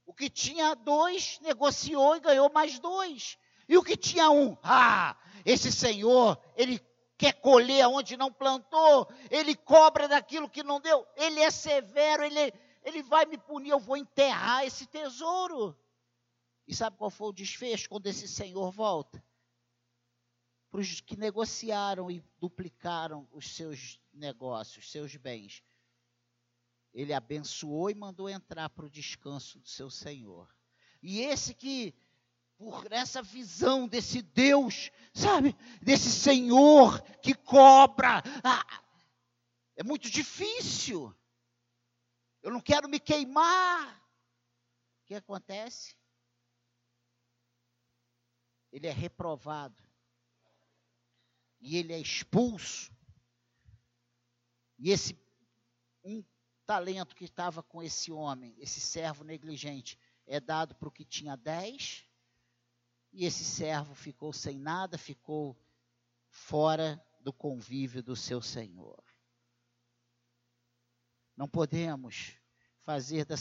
O 0.03 0.15
que 0.15 0.31
tinha 0.31 0.73
dois, 0.73 1.39
negociou 1.43 2.15
e 2.15 2.21
ganhou 2.21 2.51
mais 2.51 2.79
dois. 2.79 3.37
E 3.69 3.77
o 3.77 3.83
que 3.83 3.95
tinha 3.95 4.31
um, 4.31 4.57
ah, 4.63 5.15
esse 5.45 5.71
senhor, 5.71 6.41
ele 6.55 6.83
quer 7.19 7.33
colher 7.33 7.85
onde 7.85 8.17
não 8.17 8.33
plantou, 8.33 9.07
ele 9.29 9.55
cobra 9.55 10.07
daquilo 10.07 10.49
que 10.49 10.63
não 10.63 10.81
deu, 10.81 11.05
ele 11.15 11.39
é 11.41 11.51
severo, 11.51 12.23
ele, 12.23 12.51
ele 12.83 13.03
vai 13.03 13.27
me 13.27 13.37
punir, 13.37 13.69
eu 13.69 13.79
vou 13.79 13.95
enterrar 13.95 14.65
esse 14.65 14.87
tesouro. 14.87 15.77
E 16.67 16.75
sabe 16.75 16.97
qual 16.97 17.09
foi 17.09 17.29
o 17.29 17.33
desfecho 17.33 17.87
quando 17.89 18.07
esse 18.07 18.27
senhor 18.27 18.71
volta? 18.71 19.23
Para 20.69 20.81
os 20.81 20.99
que 20.99 21.15
negociaram 21.15 22.11
e 22.11 22.21
duplicaram 22.39 23.27
os 23.31 23.55
seus 23.55 24.01
negócios, 24.13 24.91
seus 24.91 25.15
bens. 25.15 25.63
ele 26.93 27.13
abençoou 27.13 27.89
e 27.89 27.95
mandou 27.95 28.27
entrar 28.27 28.69
para 28.69 28.85
o 28.85 28.89
descanso 28.89 29.59
do 29.59 29.67
seu 29.67 29.89
Senhor. 29.89 30.53
E 31.01 31.21
esse 31.21 31.53
que, 31.53 31.93
por 32.57 32.91
essa 32.91 33.21
visão 33.21 33.87
desse 33.87 34.21
Deus, 34.21 34.91
sabe, 35.13 35.55
desse 35.81 36.11
Senhor 36.11 36.99
que 37.21 37.35
cobra, 37.35 38.23
ah, 38.43 38.83
é 39.75 39.83
muito 39.83 40.09
difícil. 40.09 41.15
Eu 42.41 42.51
não 42.51 42.59
quero 42.59 42.89
me 42.89 42.99
queimar. 42.99 43.95
O 45.03 45.05
que 45.05 45.13
acontece? 45.13 45.95
Ele 48.77 48.85
é 48.85 48.91
reprovado. 48.91 49.81
E 51.59 51.77
ele 51.77 51.93
é 51.93 51.99
expulso. 51.99 52.95
E 54.77 54.91
esse 54.91 55.17
um 56.03 56.23
talento 56.63 57.15
que 57.15 57.25
estava 57.25 57.63
com 57.63 57.81
esse 57.81 58.11
homem, 58.11 58.55
esse 58.59 58.79
servo 58.79 59.23
negligente, 59.23 59.97
é 60.27 60.39
dado 60.39 60.75
para 60.75 60.87
o 60.87 60.91
que 60.91 61.03
tinha 61.03 61.35
dez, 61.35 62.05
e 63.11 63.25
esse 63.25 63.43
servo 63.43 63.95
ficou 63.95 64.31
sem 64.31 64.59
nada, 64.59 64.95
ficou 64.95 65.59
fora 66.29 67.03
do 67.19 67.33
convívio 67.33 68.03
do 68.03 68.15
seu 68.15 68.43
senhor. 68.43 69.03
Não 71.35 71.47
podemos 71.47 72.37
fazer 72.83 73.25
da, 73.25 73.35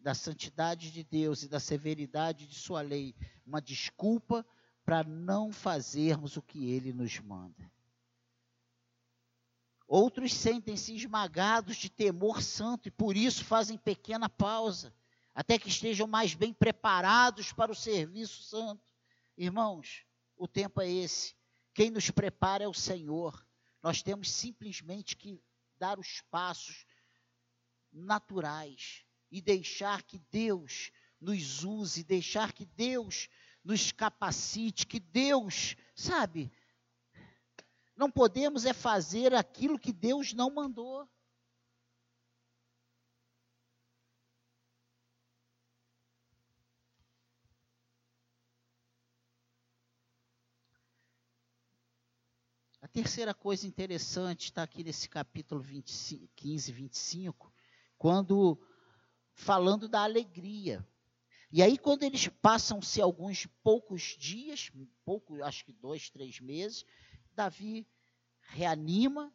da 0.00 0.14
santidade 0.14 0.92
de 0.92 1.02
Deus 1.02 1.42
e 1.42 1.48
da 1.48 1.58
severidade 1.58 2.46
de 2.46 2.54
sua 2.54 2.80
lei 2.80 3.16
uma 3.44 3.60
desculpa 3.60 4.46
para 4.88 5.04
não 5.04 5.52
fazermos 5.52 6.38
o 6.38 6.40
que 6.40 6.70
ele 6.70 6.94
nos 6.94 7.18
manda. 7.20 7.70
Outros 9.86 10.32
sentem-se 10.32 10.94
esmagados 10.94 11.76
de 11.76 11.90
temor 11.90 12.40
santo 12.40 12.88
e 12.88 12.90
por 12.90 13.14
isso 13.14 13.44
fazem 13.44 13.76
pequena 13.76 14.30
pausa, 14.30 14.94
até 15.34 15.58
que 15.58 15.68
estejam 15.68 16.06
mais 16.06 16.32
bem 16.32 16.54
preparados 16.54 17.52
para 17.52 17.70
o 17.70 17.74
serviço 17.74 18.42
santo. 18.44 18.90
Irmãos, 19.36 20.06
o 20.34 20.48
tempo 20.48 20.80
é 20.80 20.90
esse. 20.90 21.36
Quem 21.74 21.90
nos 21.90 22.10
prepara 22.10 22.64
é 22.64 22.68
o 22.68 22.72
Senhor. 22.72 23.46
Nós 23.82 24.00
temos 24.00 24.30
simplesmente 24.30 25.18
que 25.18 25.38
dar 25.78 25.98
os 25.98 26.22
passos 26.30 26.86
naturais 27.92 29.04
e 29.30 29.42
deixar 29.42 30.02
que 30.02 30.18
Deus 30.30 30.90
nos 31.20 31.62
use, 31.62 32.02
deixar 32.02 32.54
que 32.54 32.64
Deus 32.64 33.28
nos 33.68 33.92
capacite, 33.92 34.86
que 34.86 34.98
Deus, 34.98 35.76
sabe, 35.94 36.50
não 37.94 38.10
podemos 38.10 38.64
é 38.64 38.72
fazer 38.72 39.34
aquilo 39.34 39.78
que 39.78 39.92
Deus 39.92 40.32
não 40.32 40.54
mandou. 40.54 41.06
A 52.80 52.88
terceira 52.88 53.34
coisa 53.34 53.66
interessante 53.66 54.44
está 54.44 54.62
aqui 54.62 54.82
nesse 54.82 55.10
capítulo 55.10 55.60
25, 55.60 56.26
15, 56.34 56.72
25, 56.72 57.52
quando 57.98 58.58
falando 59.34 59.86
da 59.86 60.04
alegria. 60.04 60.82
E 61.50 61.62
aí, 61.62 61.78
quando 61.78 62.02
eles 62.02 62.28
passam-se 62.28 63.00
alguns 63.00 63.46
poucos 63.62 64.16
dias, 64.18 64.70
pouco, 65.04 65.42
acho 65.42 65.64
que 65.64 65.72
dois, 65.72 66.10
três 66.10 66.40
meses, 66.40 66.84
Davi 67.32 67.86
reanima, 68.40 69.32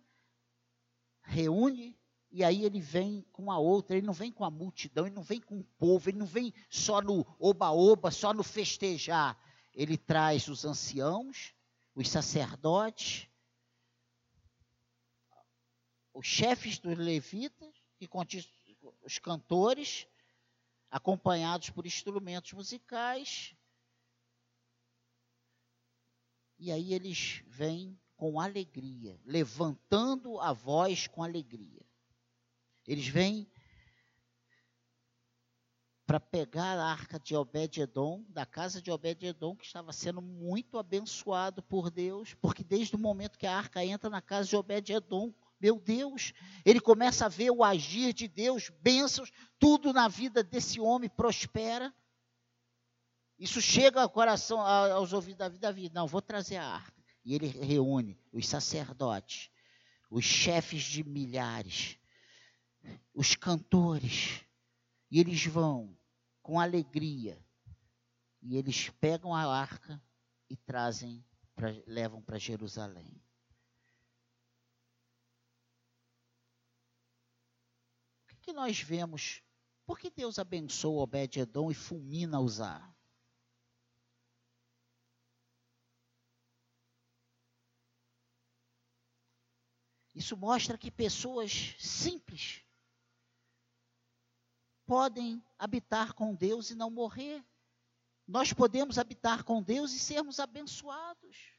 reúne, 1.24 1.98
e 2.32 2.44
aí 2.44 2.66
ele 2.66 2.80
vem 2.80 3.26
com 3.32 3.52
a 3.52 3.58
outra, 3.58 3.96
ele 3.96 4.06
não 4.06 4.14
vem 4.14 4.32
com 4.32 4.44
a 4.44 4.50
multidão, 4.50 5.06
ele 5.06 5.16
não 5.16 5.24
vem 5.24 5.40
com 5.40 5.60
o 5.60 5.64
povo, 5.64 6.10
ele 6.10 6.18
não 6.18 6.26
vem 6.26 6.54
só 6.70 7.02
no 7.02 7.26
oba-oba, 7.40 8.10
só 8.12 8.34
no 8.34 8.44
festejar. 8.44 9.40
Ele 9.74 9.98
traz 9.98 10.48
os 10.48 10.66
anciãos, 10.66 11.54
os 11.96 12.10
sacerdotes, 12.10 13.28
os 16.14 16.26
chefes 16.26 16.78
dos 16.80 16.98
levitas, 16.98 17.74
que 17.98 18.10
os 19.04 19.20
cantores, 19.20 20.08
acompanhados 20.94 21.72
por 21.72 21.88
instrumentos 21.88 22.54
musicais, 22.54 23.56
e 26.60 26.72
aí 26.72 26.94
eles 26.94 27.44
vêm 27.48 28.00
com 28.16 28.40
alegria, 28.40 29.20
levantando 29.26 30.40
a 30.40 30.54
voz 30.54 31.08
com 31.08 31.24
alegria. 31.24 31.84
Eles 32.86 33.08
vêm 33.08 33.52
para 36.06 36.20
pegar 36.20 36.78
a 36.78 36.92
arca 36.92 37.20
de 37.20 37.36
Obed-Edom, 37.36 38.24
da 38.30 38.46
casa 38.46 38.80
de 38.80 38.92
Obed-Edom, 38.92 39.56
que 39.56 39.66
estava 39.66 39.92
sendo 39.92 40.22
muito 40.22 40.78
abençoado 40.78 41.64
por 41.64 41.90
Deus, 41.90 42.36
porque 42.36 42.64
desde 42.64 42.96
o 42.96 43.00
momento 43.00 43.40
que 43.40 43.48
a 43.48 43.58
arca 43.58 43.84
entra 43.84 44.12
na 44.12 44.22
casa 44.22 44.48
de 44.48 44.56
Obed-Edom, 44.56 45.34
meu 45.64 45.80
Deus, 45.80 46.34
ele 46.66 46.82
começa 46.82 47.26
a 47.26 47.30
ver 47.30 47.50
o 47.50 47.64
agir 47.64 48.12
de 48.12 48.28
Deus, 48.28 48.70
bênçãos, 48.82 49.32
tudo 49.58 49.94
na 49.94 50.10
vida 50.10 50.44
desse 50.44 50.78
homem 50.78 51.10
prospera. 51.10 51.96
Isso 53.40 53.62
chega 53.62 54.02
ao 54.02 54.10
coração, 54.10 54.60
aos 54.60 55.14
ouvidos 55.14 55.38
da 55.38 55.48
vida, 55.48 55.72
vida. 55.72 55.98
Não, 55.98 56.06
vou 56.06 56.22
trazer 56.22 56.58
a 56.58 56.68
arca. 56.68 57.02
E 57.24 57.34
ele 57.34 57.48
reúne 57.48 58.20
os 58.34 58.46
sacerdotes, 58.46 59.50
os 60.10 60.26
chefes 60.26 60.84
de 60.84 61.02
milhares, 61.02 61.98
os 63.14 63.34
cantores. 63.34 64.44
E 65.10 65.18
eles 65.18 65.46
vão 65.46 65.98
com 66.42 66.60
alegria. 66.60 67.42
E 68.42 68.58
eles 68.58 68.90
pegam 69.00 69.34
a 69.34 69.46
arca 69.46 70.04
e 70.50 70.58
trazem, 70.58 71.26
pra, 71.56 71.70
levam 71.88 72.22
para 72.22 72.38
Jerusalém. 72.38 73.24
O 78.33 78.33
que, 78.44 78.54
nós 78.54 78.80
vemos? 78.80 79.42
Por 79.86 79.98
que 79.98 80.10
Deus 80.10 80.38
abençoa 80.38 81.04
Obed-Edom 81.04 81.72
e 81.72 81.74
fulmina 81.74 82.40
Uzá? 82.40 82.94
Isso 90.14 90.38
mostra 90.38 90.78
que 90.78 90.92
pessoas 90.92 91.76
simples 91.80 92.64
podem 94.86 95.44
habitar 95.58 96.14
com 96.14 96.36
Deus 96.36 96.70
e 96.70 96.76
não 96.76 96.92
morrer. 96.92 97.44
Nós 98.28 98.54
podemos 98.54 99.00
habitar 99.00 99.44
com 99.44 99.64
Deus 99.64 99.92
e 99.94 100.00
sermos 100.00 100.40
abençoados. 100.40 101.53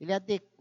Ele 0.00 0.12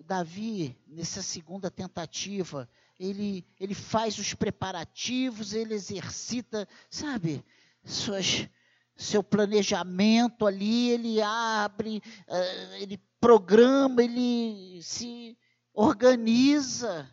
Davi, 0.03 0.75
nessa 0.87 1.21
segunda 1.21 1.69
tentativa, 1.69 2.67
ele, 2.99 3.45
ele 3.59 3.75
faz 3.75 4.17
os 4.17 4.33
preparativos, 4.33 5.53
ele 5.53 5.75
exercita, 5.75 6.67
sabe, 6.89 7.45
suas, 7.83 8.49
seu 8.95 9.21
planejamento 9.21 10.47
ali, 10.47 10.89
ele 10.89 11.21
abre, 11.21 12.01
uh, 12.27 12.73
ele 12.81 12.97
programa, 13.19 14.01
ele 14.03 14.81
se 14.81 15.37
organiza. 15.71 17.07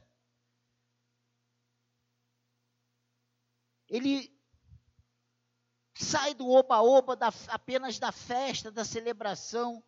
Ele 3.87 4.35
sai 5.95 6.33
do 6.33 6.49
oba-oba 6.49 7.19
apenas 7.49 7.99
da 7.99 8.11
festa, 8.11 8.73
da 8.73 8.85
celebração, 8.85 9.85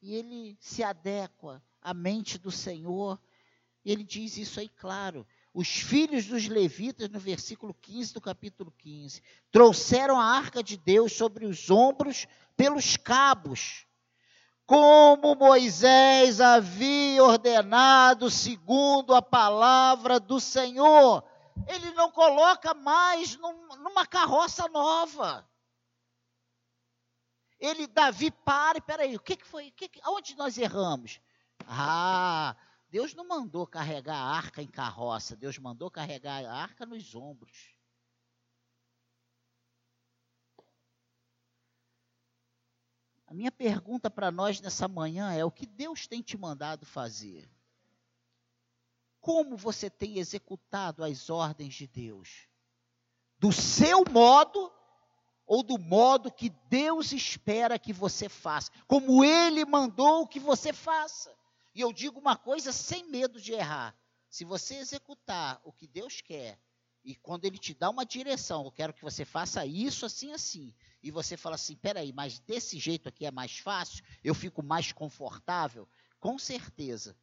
e 0.00 0.14
ele 0.14 0.56
se 0.60 0.84
adequa 0.84 1.60
à 1.80 1.94
mente 1.94 2.38
do 2.38 2.50
Senhor. 2.50 3.18
Ele 3.84 4.04
diz 4.04 4.36
isso 4.36 4.60
aí 4.60 4.68
claro 4.68 5.26
os 5.52 5.68
filhos 5.68 6.26
dos 6.26 6.46
levitas, 6.46 7.08
no 7.08 7.18
versículo 7.18 7.74
15 7.74 8.14
do 8.14 8.20
capítulo 8.20 8.72
15, 8.78 9.22
trouxeram 9.50 10.18
a 10.18 10.24
arca 10.24 10.62
de 10.62 10.76
Deus 10.76 11.12
sobre 11.12 11.44
os 11.44 11.70
ombros 11.70 12.26
pelos 12.56 12.96
cabos, 12.96 13.84
como 14.64 15.34
Moisés 15.34 16.40
havia 16.40 17.24
ordenado, 17.24 18.30
segundo 18.30 19.12
a 19.12 19.20
palavra 19.20 20.20
do 20.20 20.38
Senhor. 20.38 21.24
Ele 21.66 21.90
não 21.92 22.12
coloca 22.12 22.72
mais 22.72 23.36
num, 23.36 23.66
numa 23.78 24.06
carroça 24.06 24.68
nova. 24.68 25.48
Ele, 27.58 27.88
Davi, 27.88 28.30
para, 28.30 28.80
peraí, 28.80 29.16
o 29.16 29.20
que, 29.20 29.36
que 29.36 29.46
foi? 29.46 29.72
Que, 29.72 29.90
aonde 30.02 30.36
nós 30.36 30.56
erramos? 30.56 31.20
Ah, 31.66 32.56
Deus 32.90 33.14
não 33.14 33.26
mandou 33.26 33.66
carregar 33.66 34.16
a 34.16 34.36
arca 34.36 34.62
em 34.62 34.66
carroça, 34.66 35.36
Deus 35.36 35.58
mandou 35.58 35.90
carregar 35.90 36.44
a 36.44 36.52
arca 36.52 36.84
nos 36.84 37.14
ombros. 37.14 37.74
A 43.30 43.32
minha 43.32 43.52
pergunta 43.52 44.10
para 44.10 44.32
nós 44.32 44.60
nessa 44.60 44.88
manhã 44.88 45.32
é: 45.32 45.44
o 45.44 45.52
que 45.52 45.64
Deus 45.64 46.08
tem 46.08 46.20
te 46.20 46.36
mandado 46.36 46.84
fazer? 46.84 47.48
Como 49.20 49.56
você 49.56 49.88
tem 49.88 50.18
executado 50.18 51.04
as 51.04 51.30
ordens 51.30 51.74
de 51.74 51.86
Deus? 51.86 52.48
Do 53.38 53.52
seu 53.52 54.04
modo 54.10 54.72
ou 55.46 55.62
do 55.62 55.78
modo 55.78 56.32
que 56.32 56.50
Deus 56.68 57.12
espera 57.12 57.78
que 57.78 57.92
você 57.92 58.28
faça? 58.28 58.72
Como 58.88 59.24
Ele 59.24 59.64
mandou 59.64 60.26
que 60.26 60.40
você 60.40 60.72
faça? 60.72 61.32
E 61.74 61.80
eu 61.80 61.92
digo 61.92 62.18
uma 62.18 62.36
coisa 62.36 62.72
sem 62.72 63.08
medo 63.08 63.40
de 63.40 63.52
errar: 63.52 63.96
se 64.28 64.44
você 64.44 64.76
executar 64.76 65.60
o 65.64 65.72
que 65.72 65.86
Deus 65.86 66.20
quer, 66.20 66.58
e 67.04 67.14
quando 67.14 67.44
Ele 67.44 67.58
te 67.58 67.74
dá 67.74 67.88
uma 67.88 68.04
direção, 68.04 68.64
eu 68.64 68.72
quero 68.72 68.92
que 68.92 69.02
você 69.02 69.24
faça 69.24 69.64
isso, 69.64 70.04
assim, 70.04 70.32
assim, 70.32 70.74
e 71.02 71.10
você 71.10 71.36
fala 71.36 71.54
assim: 71.54 71.76
peraí, 71.76 72.12
mas 72.12 72.38
desse 72.40 72.78
jeito 72.78 73.08
aqui 73.08 73.24
é 73.24 73.30
mais 73.30 73.58
fácil, 73.58 74.04
eu 74.22 74.34
fico 74.34 74.62
mais 74.62 74.92
confortável, 74.92 75.88
com 76.18 76.38
certeza 76.38 77.16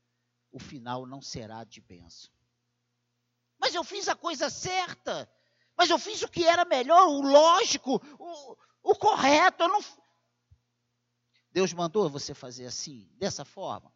o 0.52 0.60
final 0.60 1.06
não 1.06 1.22
será 1.22 1.64
de 1.64 1.82
bênção. 1.82 2.32
Mas 3.60 3.76
eu 3.76 3.84
fiz 3.84 4.08
a 4.08 4.16
coisa 4.16 4.50
certa, 4.50 5.30
mas 5.76 5.90
eu 5.90 6.00
fiz 6.00 6.22
o 6.22 6.28
que 6.28 6.44
era 6.44 6.66
melhor, 6.66 7.08
o 7.08 7.22
lógico, 7.22 8.02
o, 8.18 8.58
o 8.84 8.96
correto. 8.96 9.64
Eu 9.64 9.70
não... 9.70 9.80
Deus 11.52 11.74
mandou 11.74 12.10
você 12.10 12.34
fazer 12.34 12.66
assim, 12.66 13.10
dessa 13.16 13.44
forma? 13.44 13.94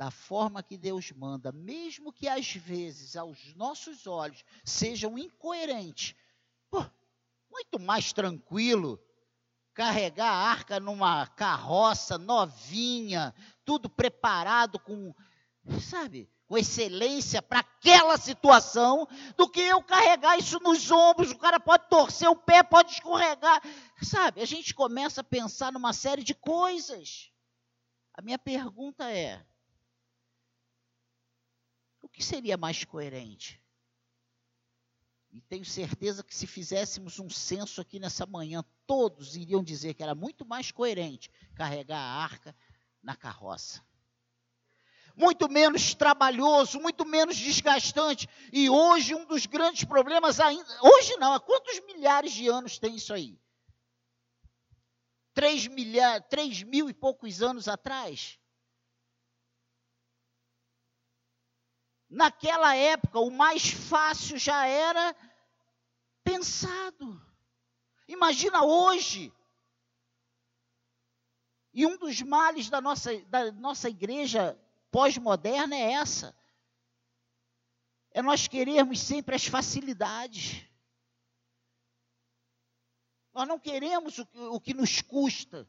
Da 0.00 0.10
forma 0.10 0.62
que 0.62 0.78
Deus 0.78 1.12
manda, 1.12 1.52
mesmo 1.52 2.10
que 2.10 2.26
às 2.26 2.54
vezes 2.54 3.16
aos 3.16 3.54
nossos 3.54 4.06
olhos 4.06 4.42
sejam 4.64 5.18
incoerentes, 5.18 6.14
pô, 6.70 6.82
muito 7.50 7.78
mais 7.78 8.10
tranquilo 8.10 8.98
carregar 9.74 10.30
a 10.30 10.48
arca 10.52 10.80
numa 10.80 11.26
carroça 11.26 12.16
novinha, 12.16 13.34
tudo 13.62 13.90
preparado 13.90 14.78
com, 14.78 15.14
sabe, 15.82 16.30
com 16.46 16.56
excelência 16.56 17.42
para 17.42 17.58
aquela 17.58 18.16
situação, 18.16 19.06
do 19.36 19.50
que 19.50 19.60
eu 19.60 19.82
carregar 19.82 20.38
isso 20.38 20.58
nos 20.60 20.90
ombros. 20.90 21.30
O 21.30 21.38
cara 21.38 21.60
pode 21.60 21.90
torcer 21.90 22.30
o 22.30 22.36
pé, 22.36 22.62
pode 22.62 22.92
escorregar, 22.92 23.60
sabe? 24.00 24.40
A 24.40 24.46
gente 24.46 24.72
começa 24.72 25.20
a 25.20 25.24
pensar 25.24 25.70
numa 25.70 25.92
série 25.92 26.24
de 26.24 26.32
coisas. 26.32 27.30
A 28.14 28.22
minha 28.22 28.38
pergunta 28.38 29.04
é: 29.12 29.44
que 32.20 32.26
seria 32.26 32.58
mais 32.58 32.84
coerente? 32.84 33.58
E 35.32 35.40
tenho 35.40 35.64
certeza 35.64 36.22
que 36.22 36.36
se 36.36 36.46
fizéssemos 36.46 37.18
um 37.18 37.30
censo 37.30 37.80
aqui 37.80 37.98
nessa 37.98 38.26
manhã, 38.26 38.62
todos 38.86 39.36
iriam 39.36 39.64
dizer 39.64 39.94
que 39.94 40.02
era 40.02 40.14
muito 40.14 40.44
mais 40.44 40.70
coerente 40.70 41.30
carregar 41.54 41.98
a 41.98 42.22
arca 42.22 42.54
na 43.02 43.16
carroça. 43.16 43.82
Muito 45.16 45.48
menos 45.48 45.94
trabalhoso, 45.94 46.78
muito 46.78 47.06
menos 47.06 47.38
desgastante. 47.38 48.28
E 48.52 48.68
hoje 48.68 49.14
um 49.14 49.24
dos 49.24 49.46
grandes 49.46 49.84
problemas 49.84 50.40
ainda, 50.40 50.68
hoje 50.82 51.16
não, 51.16 51.32
há 51.32 51.40
quantos 51.40 51.80
milhares 51.86 52.32
de 52.34 52.48
anos 52.48 52.78
tem 52.78 52.96
isso 52.96 53.14
aí? 53.14 53.40
Três, 55.32 55.66
milhar, 55.66 56.20
três 56.28 56.62
mil 56.62 56.90
e 56.90 56.92
poucos 56.92 57.40
anos 57.40 57.66
atrás. 57.66 58.38
Naquela 62.10 62.74
época, 62.74 63.20
o 63.20 63.30
mais 63.30 63.70
fácil 63.70 64.36
já 64.36 64.66
era 64.66 65.14
pensado. 66.24 67.24
Imagina 68.08 68.64
hoje. 68.64 69.32
E 71.72 71.86
um 71.86 71.96
dos 71.96 72.20
males 72.20 72.68
da 72.68 72.80
nossa, 72.80 73.16
da 73.26 73.52
nossa 73.52 73.88
igreja 73.88 74.60
pós-moderna 74.90 75.76
é 75.76 75.92
essa. 75.92 76.36
É 78.10 78.20
nós 78.20 78.48
querermos 78.48 78.98
sempre 78.98 79.36
as 79.36 79.46
facilidades. 79.46 80.66
Nós 83.32 83.46
não 83.46 83.60
queremos 83.60 84.18
o, 84.18 84.26
o 84.54 84.60
que 84.60 84.74
nos 84.74 85.00
custa. 85.00 85.64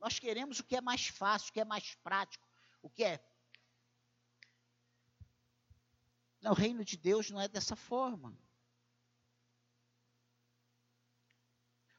Nós 0.00 0.18
queremos 0.18 0.58
o 0.58 0.64
que 0.64 0.76
é 0.76 0.80
mais 0.80 1.08
fácil, 1.08 1.50
o 1.50 1.52
que 1.52 1.60
é 1.60 1.66
mais 1.66 1.94
prático, 1.96 2.48
o 2.80 2.88
que 2.88 3.04
é 3.04 3.18
Não, 3.18 3.32
o 6.50 6.54
reino 6.54 6.84
de 6.84 6.96
Deus 6.96 7.30
não 7.30 7.40
é 7.40 7.48
dessa 7.48 7.76
forma. 7.76 8.36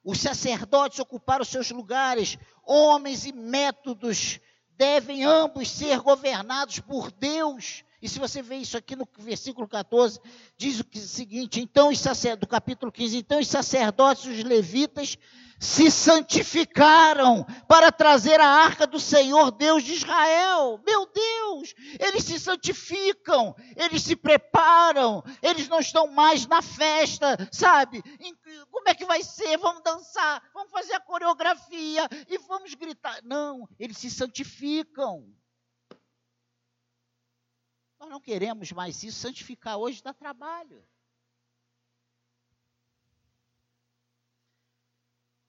Os 0.04 0.20
sacerdotes 0.20 1.00
ocuparam 1.00 1.46
seus 1.46 1.72
lugares, 1.72 2.38
homens 2.66 3.26
e 3.26 3.32
métodos 3.32 4.40
devem 4.76 5.24
ambos 5.24 5.70
ser 5.70 6.00
governados 6.02 6.80
por 6.80 7.12
Deus. 7.12 7.84
E 8.02 8.10
se 8.10 8.20
você 8.20 8.42
vê 8.42 8.58
isso 8.58 8.76
aqui 8.76 8.98
no 8.98 9.08
versículo 9.18 9.66
14, 9.66 10.20
diz 10.58 10.82
o 10.82 10.86
seguinte: 11.00 11.62
então 11.62 11.90
os 11.90 12.00
sacerdotes, 12.00 12.42
do 12.42 12.52
capítulo 12.52 12.92
15, 12.92 13.18
então 13.18 13.40
os 13.40 13.48
sacerdotes, 13.48 14.26
os 14.26 14.44
levitas, 14.44 15.18
se 15.64 15.90
santificaram 15.90 17.46
para 17.70 17.90
trazer 17.90 18.38
a 18.42 18.46
arca 18.46 18.86
do 18.86 19.00
Senhor 19.00 19.50
Deus 19.50 19.82
de 19.82 19.94
Israel. 19.94 20.78
Meu 20.86 21.06
Deus, 21.06 21.74
eles 21.98 22.26
se 22.26 22.38
santificam, 22.38 23.56
eles 23.78 24.04
se 24.04 24.14
preparam, 24.14 25.24
eles 25.42 25.70
não 25.70 25.80
estão 25.80 26.08
mais 26.08 26.46
na 26.46 26.62
festa, 26.62 27.38
sabe? 27.50 28.04
Como 28.70 28.90
é 28.90 28.94
que 28.94 29.06
vai 29.06 29.24
ser? 29.24 29.58
Vamos 29.58 29.82
dançar, 29.82 30.44
vamos 30.54 30.70
fazer 30.70 30.96
a 30.96 31.00
coreografia 31.00 32.10
e 32.28 32.38
vamos 32.40 32.74
gritar. 32.74 33.22
Não, 33.24 33.66
eles 33.80 33.98
se 33.98 34.12
santificam. 34.12 35.34
Nós 38.02 38.10
não 38.10 38.20
queremos 38.20 38.70
mais 38.74 39.02
isso, 39.02 39.18
santificar 39.18 39.78
hoje 39.78 40.04
dá 40.04 40.14
trabalho. 40.14 40.86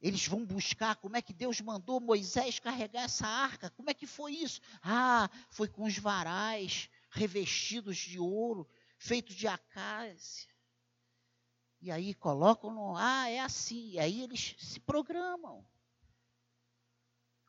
Eles 0.05 0.29
vão 0.29 0.45
buscar 0.45 0.97
como 0.97 1.17
é 1.17 1.23
que 1.23 1.33
Deus 1.33 1.63
mandou 1.63 1.99
Moisés 1.99 2.59
carregar 2.59 3.05
essa 3.05 3.27
arca. 3.27 3.71
Como 3.71 3.89
é 3.89 3.95
que 3.95 4.07
foi 4.07 4.33
isso? 4.33 4.61
Ah, 4.83 5.31
foi 5.49 5.67
com 5.67 5.85
os 5.85 5.97
varais 5.97 6.91
revestidos 7.09 7.97
de 7.97 8.19
ouro, 8.19 8.69
feitos 8.99 9.35
de 9.35 9.49
acácia. 9.49 10.47
E 11.81 11.91
aí 11.91 12.13
colocam 12.13 12.71
no. 12.71 12.95
Ah, 12.95 13.31
é 13.31 13.41
assim. 13.41 13.93
E 13.93 13.99
aí 13.99 14.23
eles 14.23 14.55
se 14.59 14.79
programam. 14.79 15.65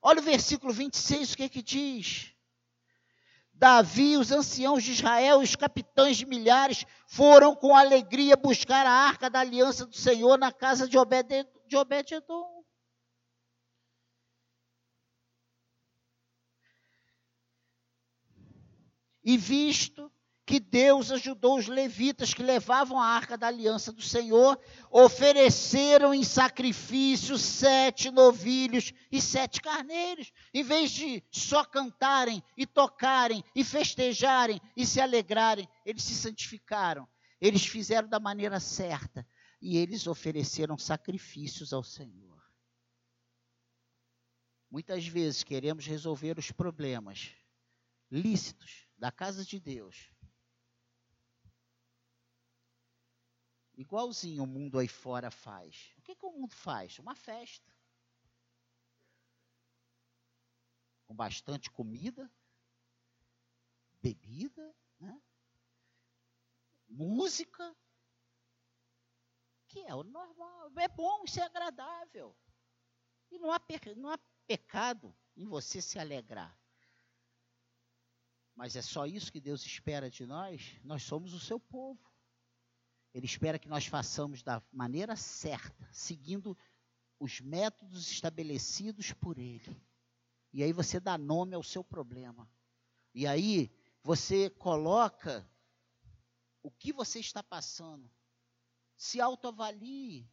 Olha 0.02 0.22
o 0.22 0.24
versículo 0.24 0.72
26, 0.72 1.34
o 1.34 1.36
que 1.36 1.44
é 1.44 1.50
que 1.50 1.62
diz? 1.62 2.34
Davi, 3.54 4.16
os 4.16 4.32
anciãos 4.32 4.82
de 4.82 4.94
Israel, 4.94 5.40
os 5.40 5.58
capitães 5.58 6.16
de 6.16 6.26
milhares 6.26 6.86
foram 7.06 7.54
com 7.54 7.76
alegria 7.76 8.38
buscar 8.38 8.86
a 8.86 8.92
arca 8.92 9.30
da 9.30 9.42
aliança 9.42 9.86
do 9.86 9.96
Senhor 9.96 10.38
na 10.38 10.54
casa 10.54 10.88
de 10.88 10.98
Obed 10.98 11.46
de 11.68 11.78
Obed-Edom. 11.78 12.64
E 19.24 19.38
visto 19.38 20.12
que 20.46 20.60
Deus 20.60 21.12
ajudou 21.12 21.58
os 21.58 21.68
levitas 21.68 22.32
que 22.32 22.44
levavam 22.44 23.00
a 23.00 23.08
arca 23.08 23.36
da 23.36 23.48
aliança 23.48 23.92
do 23.92 24.02
Senhor, 24.02 24.60
ofereceram 24.92 26.14
em 26.14 26.24
sacrifício 26.24 27.36
sete 27.36 28.12
novilhos 28.12 28.94
e 29.12 29.20
sete 29.20 29.60
carneiros. 29.60 30.32
Em 30.54 30.62
vez 30.62 30.92
de 30.92 31.24
só 31.32 31.66
cantarem 31.66 32.44
e 32.56 32.68
tocarem 32.68 33.44
e 33.56 33.64
festejarem 33.64 34.62
e 34.78 34.86
se 34.86 35.02
alegrarem, 35.02 35.68
eles 35.84 36.04
se 36.04 36.14
santificaram. 36.14 37.08
Eles 37.42 37.66
fizeram 37.66 38.08
da 38.08 38.20
maneira 38.20 38.60
certa 38.60 39.26
e 39.66 39.78
eles 39.78 40.06
ofereceram 40.06 40.78
sacrifícios 40.78 41.74
ao 41.74 41.82
Senhor. 41.84 42.40
Muitas 44.70 45.08
vezes 45.08 45.44
queremos 45.44 45.88
resolver 45.88 46.38
os 46.38 46.52
problemas 46.52 47.36
lícitos 48.12 48.88
da 48.96 49.12
casa 49.12 49.44
de 49.44 49.60
Deus. 49.60 50.14
Igualzinho 53.74 54.44
o 54.44 54.48
mundo 54.48 54.78
aí 54.78 54.88
fora 54.88 55.32
faz. 55.32 55.96
O 55.98 56.04
que, 56.04 56.16
que 56.16 56.26
o 56.28 56.32
mundo 56.32 56.54
faz? 56.54 57.00
Uma 57.00 57.16
festa. 57.16 57.76
Com 61.08 61.16
bastante 61.16 61.72
comida, 61.72 62.32
bebida, 64.00 64.76
né? 65.00 65.20
música, 66.88 67.76
que 69.76 69.82
é 69.82 69.94
o 69.94 70.04
normal. 70.04 70.72
É 70.78 70.88
bom, 70.88 71.26
isso 71.26 71.38
é 71.38 71.44
agradável. 71.44 72.34
E 73.30 73.38
não 73.38 73.52
há, 73.52 73.60
não 73.98 74.10
há 74.10 74.18
pecado 74.48 75.14
em 75.36 75.46
você 75.46 75.82
se 75.82 76.00
alegrar. 76.00 76.58
Mas 78.56 78.78
é 78.78 78.82
só 78.82 79.06
isso 79.06 79.30
que 79.30 79.42
Deus 79.42 79.66
espera 79.66 80.10
de 80.10 80.26
nós? 80.26 80.80
Nós 80.82 81.04
somos 81.04 81.34
o 81.34 81.40
seu 81.42 81.60
povo. 81.60 82.00
Ele 83.14 83.26
espera 83.26 83.60
que 83.60 83.68
nós 83.68 83.86
façamos 83.86 84.42
da 84.42 84.64
maneira 84.72 85.18
certa, 85.18 85.86
seguindo 85.92 86.58
os 87.20 87.42
métodos 87.42 88.10
estabelecidos 88.10 89.12
por 89.12 89.38
Ele. 89.38 89.76
E 90.54 90.64
aí 90.64 90.72
você 90.72 91.02
dá 91.02 91.18
nome 91.18 91.54
ao 91.54 91.64
seu 91.64 91.84
problema. 91.84 92.50
E 93.14 93.28
aí 93.28 93.70
você 94.02 94.50
coloca 94.50 95.46
o 96.64 96.72
que 96.72 96.94
você 96.94 97.20
está 97.20 97.44
passando. 97.44 98.10
Se 98.96 99.20
autoavalie. 99.20 100.30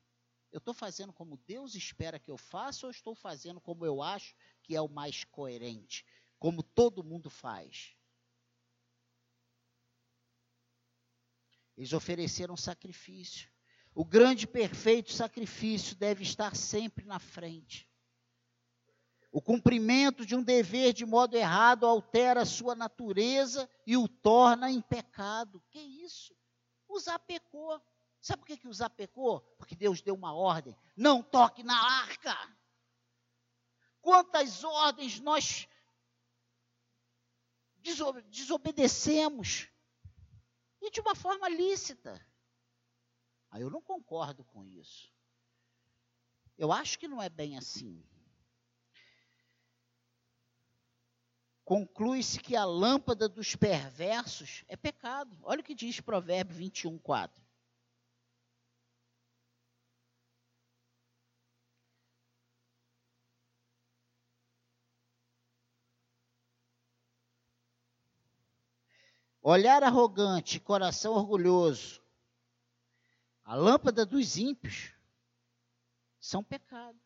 Eu 0.50 0.58
estou 0.58 0.74
fazendo 0.74 1.12
como 1.12 1.38
Deus 1.38 1.74
espera 1.74 2.18
que 2.18 2.30
eu 2.30 2.36
faça 2.36 2.86
ou 2.86 2.90
estou 2.90 3.14
fazendo 3.14 3.60
como 3.60 3.86
eu 3.86 4.02
acho 4.02 4.36
que 4.62 4.76
é 4.76 4.80
o 4.80 4.88
mais 4.88 5.24
coerente? 5.24 6.04
Como 6.38 6.62
todo 6.62 7.02
mundo 7.02 7.30
faz? 7.30 7.96
Eles 11.76 11.92
ofereceram 11.92 12.56
sacrifício. 12.56 13.50
O 13.94 14.04
grande 14.04 14.46
perfeito 14.46 15.12
sacrifício 15.12 15.96
deve 15.96 16.22
estar 16.22 16.54
sempre 16.54 17.04
na 17.04 17.18
frente. 17.18 17.90
O 19.30 19.40
cumprimento 19.40 20.26
de 20.26 20.34
um 20.34 20.42
dever 20.42 20.92
de 20.92 21.06
modo 21.06 21.34
errado 21.36 21.86
altera 21.86 22.42
a 22.42 22.46
sua 22.46 22.74
natureza 22.74 23.68
e 23.86 23.96
o 23.96 24.06
torna 24.06 24.70
em 24.70 24.82
pecado. 24.82 25.62
Que 25.70 25.80
isso? 25.80 26.36
Usar 26.86 27.18
pecou. 27.20 27.80
Sabe 28.22 28.38
por 28.38 28.46
que, 28.46 28.56
que 28.56 28.68
Uzá 28.68 28.88
pecou? 28.88 29.40
Porque 29.58 29.74
Deus 29.74 30.00
deu 30.00 30.14
uma 30.14 30.32
ordem: 30.32 30.78
não 30.96 31.20
toque 31.20 31.64
na 31.64 31.76
arca. 31.76 32.32
Quantas 34.00 34.62
ordens 34.62 35.18
nós 35.18 35.68
desobedecemos? 38.30 39.68
E 40.80 40.90
de 40.90 41.00
uma 41.00 41.16
forma 41.16 41.48
lícita. 41.48 42.24
Aí 43.50 43.62
eu 43.62 43.70
não 43.70 43.82
concordo 43.82 44.44
com 44.44 44.64
isso. 44.64 45.12
Eu 46.56 46.70
acho 46.70 46.98
que 46.98 47.08
não 47.08 47.20
é 47.20 47.28
bem 47.28 47.58
assim. 47.58 48.04
Conclui-se 51.64 52.38
que 52.38 52.54
a 52.54 52.64
lâmpada 52.64 53.28
dos 53.28 53.56
perversos 53.56 54.64
é 54.68 54.76
pecado. 54.76 55.36
Olha 55.42 55.60
o 55.60 55.64
que 55.64 55.74
diz 55.74 56.00
Provérbio 56.00 56.54
21, 56.56 56.98
4. 56.98 57.41
Olhar 69.42 69.82
arrogante, 69.82 70.60
coração 70.60 71.14
orgulhoso, 71.14 72.00
a 73.42 73.56
lâmpada 73.56 74.06
dos 74.06 74.36
ímpios 74.36 74.92
são 76.20 76.44
pecado. 76.44 76.96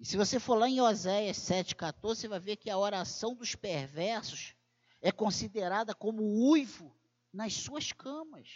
E 0.00 0.04
se 0.04 0.16
você 0.16 0.40
for 0.40 0.56
lá 0.56 0.68
em 0.68 0.80
Oséias 0.80 1.36
7,14, 1.36 1.94
você 2.00 2.26
vai 2.26 2.40
ver 2.40 2.56
que 2.56 2.68
a 2.68 2.76
oração 2.76 3.36
dos 3.36 3.54
perversos 3.54 4.56
é 5.00 5.12
considerada 5.12 5.94
como 5.94 6.24
uivo 6.50 6.92
nas 7.32 7.54
suas 7.54 7.92
camas. 7.92 8.48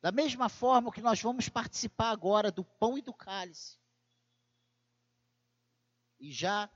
Da 0.00 0.12
mesma 0.12 0.48
forma 0.48 0.92
que 0.92 1.02
nós 1.02 1.20
vamos 1.20 1.48
participar 1.48 2.10
agora 2.10 2.52
do 2.52 2.64
pão 2.64 2.96
e 2.96 3.02
do 3.02 3.12
cálice. 3.12 3.76
E 6.18 6.32
já 6.32 6.70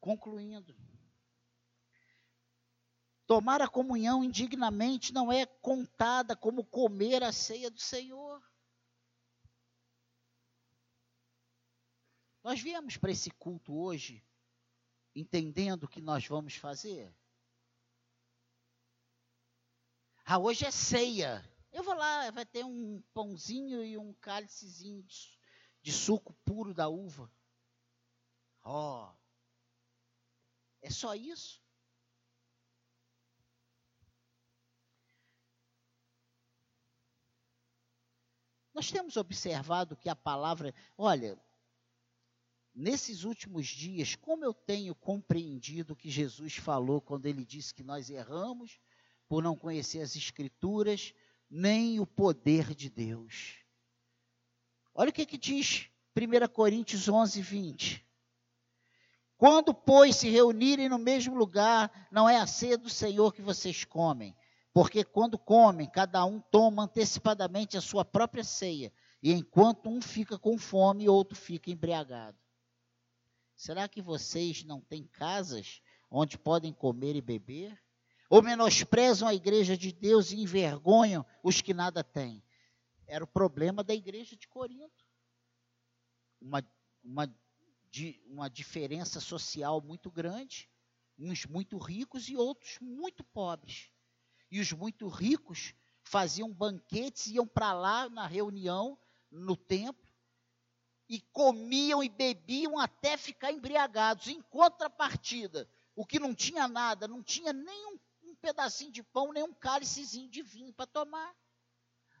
concluindo. 0.00 0.76
Tomar 3.26 3.60
a 3.60 3.68
comunhão 3.68 4.24
indignamente 4.24 5.12
não 5.12 5.30
é 5.30 5.44
contada 5.44 6.34
como 6.34 6.64
comer 6.64 7.22
a 7.22 7.32
ceia 7.32 7.70
do 7.70 7.80
Senhor. 7.80 8.42
Nós 12.42 12.60
viemos 12.60 12.96
para 12.96 13.10
esse 13.10 13.30
culto 13.30 13.76
hoje 13.76 14.24
entendendo 15.14 15.84
o 15.84 15.88
que 15.88 16.00
nós 16.00 16.26
vamos 16.26 16.54
fazer. 16.54 17.14
Ah, 20.24 20.38
hoje 20.38 20.64
é 20.64 20.70
ceia. 20.70 21.42
Eu 21.72 21.82
vou 21.82 21.94
lá, 21.94 22.30
vai 22.30 22.46
ter 22.46 22.64
um 22.64 23.02
pãozinho 23.12 23.84
e 23.84 23.98
um 23.98 24.12
cálicezinho 24.14 25.02
de, 25.82 25.92
suco 25.92 26.32
puro 26.44 26.74
da 26.74 26.88
uva. 26.88 27.30
Ó, 28.70 29.06
oh, 29.06 29.16
é 30.82 30.90
só 30.90 31.14
isso? 31.14 31.62
Nós 38.74 38.90
temos 38.92 39.16
observado 39.16 39.96
que 39.96 40.10
a 40.10 40.14
palavra, 40.14 40.74
olha, 40.98 41.42
nesses 42.74 43.24
últimos 43.24 43.66
dias, 43.68 44.14
como 44.14 44.44
eu 44.44 44.52
tenho 44.52 44.94
compreendido 44.94 45.94
o 45.94 45.96
que 45.96 46.10
Jesus 46.10 46.56
falou 46.56 47.00
quando 47.00 47.24
ele 47.24 47.46
disse 47.46 47.72
que 47.72 47.82
nós 47.82 48.10
erramos 48.10 48.78
por 49.26 49.42
não 49.42 49.56
conhecer 49.56 50.02
as 50.02 50.14
Escrituras, 50.14 51.14
nem 51.48 52.00
o 52.00 52.06
poder 52.06 52.74
de 52.74 52.90
Deus. 52.90 53.64
Olha 54.92 55.08
o 55.08 55.12
que, 55.12 55.24
que 55.24 55.38
diz 55.38 55.88
1 56.14 56.52
Coríntios 56.52 57.08
11, 57.08 57.40
20. 57.40 58.07
Quando, 59.38 59.72
pois, 59.72 60.16
se 60.16 60.28
reunirem 60.28 60.88
no 60.88 60.98
mesmo 60.98 61.36
lugar, 61.36 62.08
não 62.10 62.28
é 62.28 62.38
a 62.38 62.46
ceia 62.46 62.76
do 62.76 62.90
Senhor 62.90 63.32
que 63.32 63.40
vocês 63.40 63.84
comem, 63.84 64.36
porque 64.72 65.04
quando 65.04 65.38
comem, 65.38 65.88
cada 65.88 66.24
um 66.24 66.40
toma 66.40 66.82
antecipadamente 66.82 67.76
a 67.76 67.80
sua 67.80 68.04
própria 68.04 68.42
ceia, 68.42 68.92
e 69.22 69.32
enquanto 69.32 69.88
um 69.88 70.02
fica 70.02 70.36
com 70.36 70.58
fome, 70.58 71.08
outro 71.08 71.38
fica 71.38 71.70
embriagado. 71.70 72.36
Será 73.54 73.88
que 73.88 74.02
vocês 74.02 74.64
não 74.64 74.80
têm 74.80 75.04
casas 75.04 75.80
onde 76.10 76.36
podem 76.36 76.72
comer 76.72 77.14
e 77.14 77.20
beber? 77.20 77.80
Ou 78.28 78.42
menosprezam 78.42 79.28
a 79.28 79.34
igreja 79.34 79.76
de 79.76 79.92
Deus 79.92 80.32
e 80.32 80.40
envergonham 80.40 81.24
os 81.44 81.60
que 81.60 81.72
nada 81.72 82.02
têm? 82.02 82.42
Era 83.06 83.22
o 83.22 83.28
problema 83.28 83.84
da 83.84 83.94
igreja 83.94 84.36
de 84.36 84.48
Corinto. 84.48 85.06
Uma, 86.40 86.62
uma 87.02 87.32
de 87.90 88.20
uma 88.26 88.48
diferença 88.48 89.20
social 89.20 89.80
muito 89.80 90.10
grande, 90.10 90.68
uns 91.18 91.46
muito 91.46 91.78
ricos 91.78 92.28
e 92.28 92.36
outros 92.36 92.78
muito 92.80 93.24
pobres. 93.24 93.90
E 94.50 94.60
os 94.60 94.72
muito 94.72 95.08
ricos 95.08 95.74
faziam 96.02 96.52
banquetes, 96.52 97.26
iam 97.26 97.46
para 97.46 97.72
lá 97.72 98.08
na 98.08 98.26
reunião, 98.26 98.98
no 99.30 99.56
templo, 99.56 100.06
e 101.08 101.20
comiam 101.32 102.02
e 102.02 102.08
bebiam 102.08 102.78
até 102.78 103.16
ficar 103.16 103.50
embriagados. 103.50 104.28
Em 104.28 104.40
contrapartida, 104.42 105.68
o 105.96 106.04
que 106.04 106.18
não 106.18 106.34
tinha 106.34 106.68
nada, 106.68 107.08
não 107.08 107.22
tinha 107.22 107.52
nem 107.52 107.86
um, 107.86 107.98
um 108.30 108.36
pedacinho 108.36 108.92
de 108.92 109.02
pão, 109.02 109.32
nem 109.32 109.42
um 109.42 109.54
cálicezinho 109.54 110.30
de 110.30 110.42
vinho 110.42 110.72
para 110.72 110.86
tomar. 110.86 111.34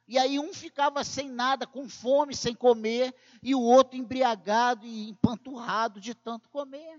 E 0.08 0.16
aí 0.16 0.38
um 0.38 0.54
ficava 0.54 1.04
sem 1.04 1.28
nada, 1.30 1.66
com 1.66 1.86
fome, 1.86 2.34
sem 2.34 2.54
comer, 2.54 3.14
e 3.42 3.54
o 3.54 3.60
outro 3.60 3.98
embriagado 3.98 4.86
e 4.86 5.10
empanturrado 5.10 6.00
de 6.00 6.14
tanto 6.14 6.48
comer. 6.48 6.98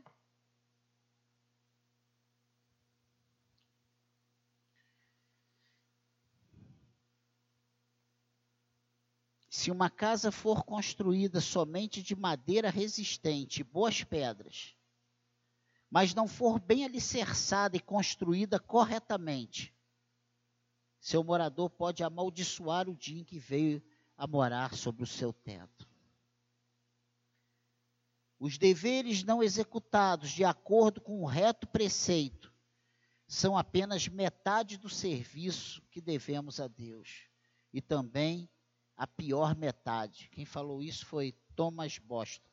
Se 9.50 9.72
uma 9.72 9.90
casa 9.90 10.32
for 10.32 10.64
construída 10.64 11.42
somente 11.42 12.04
de 12.04 12.16
madeira 12.16 12.70
resistente 12.70 13.62
e 13.62 13.64
boas 13.64 14.04
pedras, 14.04 14.76
mas 15.90 16.14
não 16.14 16.28
for 16.28 16.60
bem 16.60 16.86
alicerçada 16.86 17.76
e 17.76 17.80
construída 17.80 18.60
corretamente, 18.60 19.74
seu 21.00 21.24
morador 21.24 21.70
pode 21.70 22.04
amaldiçoar 22.04 22.90
o 22.90 22.96
dia 22.96 23.22
em 23.22 23.24
que 23.24 23.40
veio 23.40 23.82
a 24.18 24.28
morar 24.28 24.76
sobre 24.76 25.04
o 25.04 25.08
seu 25.08 25.32
teto. 25.32 25.88
Os 28.40 28.58
deveres 28.58 29.24
não 29.24 29.44
executados 29.44 30.32
de 30.32 30.44
acordo 30.44 31.02
com 31.02 31.22
o 31.22 31.26
reto 31.26 31.68
preceito 31.68 32.54
são 33.28 33.58
apenas 33.58 34.08
metade 34.08 34.78
do 34.78 34.90
serviço 34.90 35.82
que 35.92 36.02
devemos 36.02 36.60
a 36.60 36.68
Deus. 36.68 37.28
E 37.72 37.82
também 37.82 38.50
a 38.96 39.06
pior 39.06 39.56
metade. 39.56 40.30
Quem 40.30 40.46
falou 40.46 40.82
isso 40.82 41.06
foi 41.06 41.34
Thomas 41.56 42.00
Boston. 42.00 42.50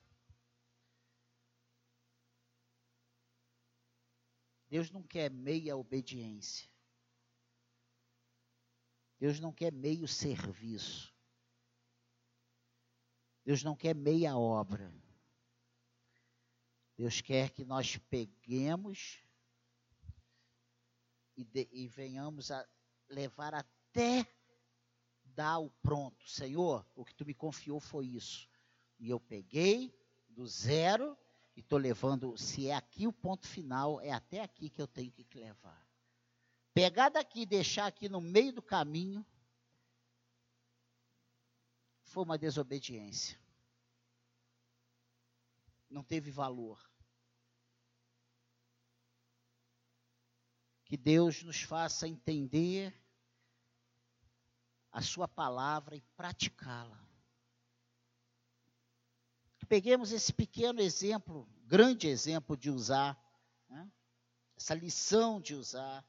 Deus 4.68 4.90
não 4.90 5.02
quer 5.02 5.30
meia 5.30 5.76
obediência. 5.76 6.68
Deus 9.18 9.40
não 9.40 9.52
quer 9.52 9.72
meio 9.72 10.06
serviço. 10.06 11.14
Deus 13.44 13.62
não 13.62 13.76
quer 13.76 13.94
meia 13.94 14.36
obra. 14.36 14.92
Deus 16.96 17.20
quer 17.20 17.50
que 17.50 17.64
nós 17.64 17.96
peguemos 17.96 19.22
e, 21.36 21.44
de, 21.44 21.68
e 21.70 21.86
venhamos 21.86 22.50
a 22.50 22.66
levar 23.08 23.54
até 23.54 24.26
dar 25.22 25.58
o 25.58 25.70
pronto. 25.70 26.28
Senhor, 26.28 26.86
o 26.94 27.04
que 27.04 27.14
tu 27.14 27.24
me 27.24 27.34
confiou 27.34 27.78
foi 27.78 28.06
isso. 28.06 28.48
E 28.98 29.10
eu 29.10 29.20
peguei 29.20 29.94
do 30.28 30.46
zero 30.46 31.16
e 31.54 31.60
estou 31.60 31.78
levando, 31.78 32.36
se 32.36 32.68
é 32.68 32.74
aqui 32.74 33.06
o 33.06 33.12
ponto 33.12 33.46
final, 33.46 34.00
é 34.00 34.10
até 34.10 34.40
aqui 34.40 34.68
que 34.68 34.80
eu 34.80 34.88
tenho 34.88 35.12
que 35.12 35.38
levar. 35.38 35.85
Pegar 36.76 37.08
daqui 37.08 37.40
e 37.40 37.46
deixar 37.46 37.86
aqui 37.86 38.06
no 38.06 38.20
meio 38.20 38.52
do 38.52 38.60
caminho 38.60 39.24
foi 42.02 42.22
uma 42.22 42.36
desobediência. 42.36 43.40
Não 45.88 46.04
teve 46.04 46.30
valor. 46.30 46.78
Que 50.84 50.98
Deus 50.98 51.42
nos 51.42 51.62
faça 51.62 52.06
entender 52.06 52.94
a 54.92 55.00
Sua 55.00 55.26
palavra 55.26 55.96
e 55.96 56.02
praticá-la. 56.14 57.02
Peguemos 59.66 60.12
esse 60.12 60.30
pequeno 60.30 60.82
exemplo, 60.82 61.48
grande 61.64 62.06
exemplo 62.06 62.54
de 62.54 62.70
usar, 62.70 63.18
né? 63.66 63.90
essa 64.54 64.74
lição 64.74 65.40
de 65.40 65.54
usar, 65.54 66.06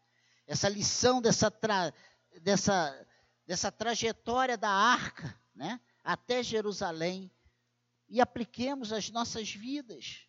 essa 0.47 0.69
lição 0.69 1.21
dessa, 1.21 1.51
tra, 1.51 1.93
dessa, 2.41 3.07
dessa 3.45 3.71
trajetória 3.71 4.57
da 4.57 4.69
arca, 4.69 5.39
né? 5.53 5.79
até 6.03 6.41
Jerusalém, 6.41 7.29
e 8.07 8.21
apliquemos 8.21 8.93
as 8.93 9.09
nossas 9.09 9.51
vidas, 9.51 10.25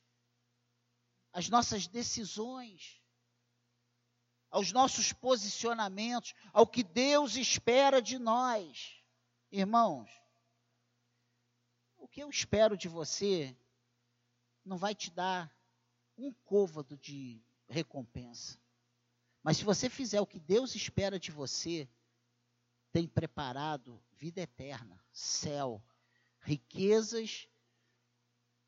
as 1.32 1.48
nossas 1.48 1.86
decisões, 1.86 3.00
aos 4.50 4.72
nossos 4.72 5.12
posicionamentos, 5.12 6.34
ao 6.52 6.66
que 6.66 6.82
Deus 6.82 7.36
espera 7.36 8.02
de 8.02 8.18
nós. 8.18 9.00
Irmãos, 9.52 10.10
o 11.96 12.08
que 12.08 12.20
eu 12.20 12.28
espero 12.28 12.76
de 12.76 12.88
você 12.88 13.56
não 14.64 14.76
vai 14.76 14.94
te 14.94 15.10
dar 15.10 15.54
um 16.16 16.32
côvado 16.44 16.96
de 16.96 17.40
recompensa. 17.68 18.58
Mas 19.48 19.56
se 19.56 19.64
você 19.64 19.88
fizer 19.88 20.20
o 20.20 20.26
que 20.26 20.38
Deus 20.38 20.74
espera 20.74 21.18
de 21.18 21.30
você, 21.30 21.88
tem 22.92 23.08
preparado 23.08 23.98
vida 24.12 24.42
eterna, 24.42 25.02
céu, 25.10 25.82
riquezas 26.40 27.48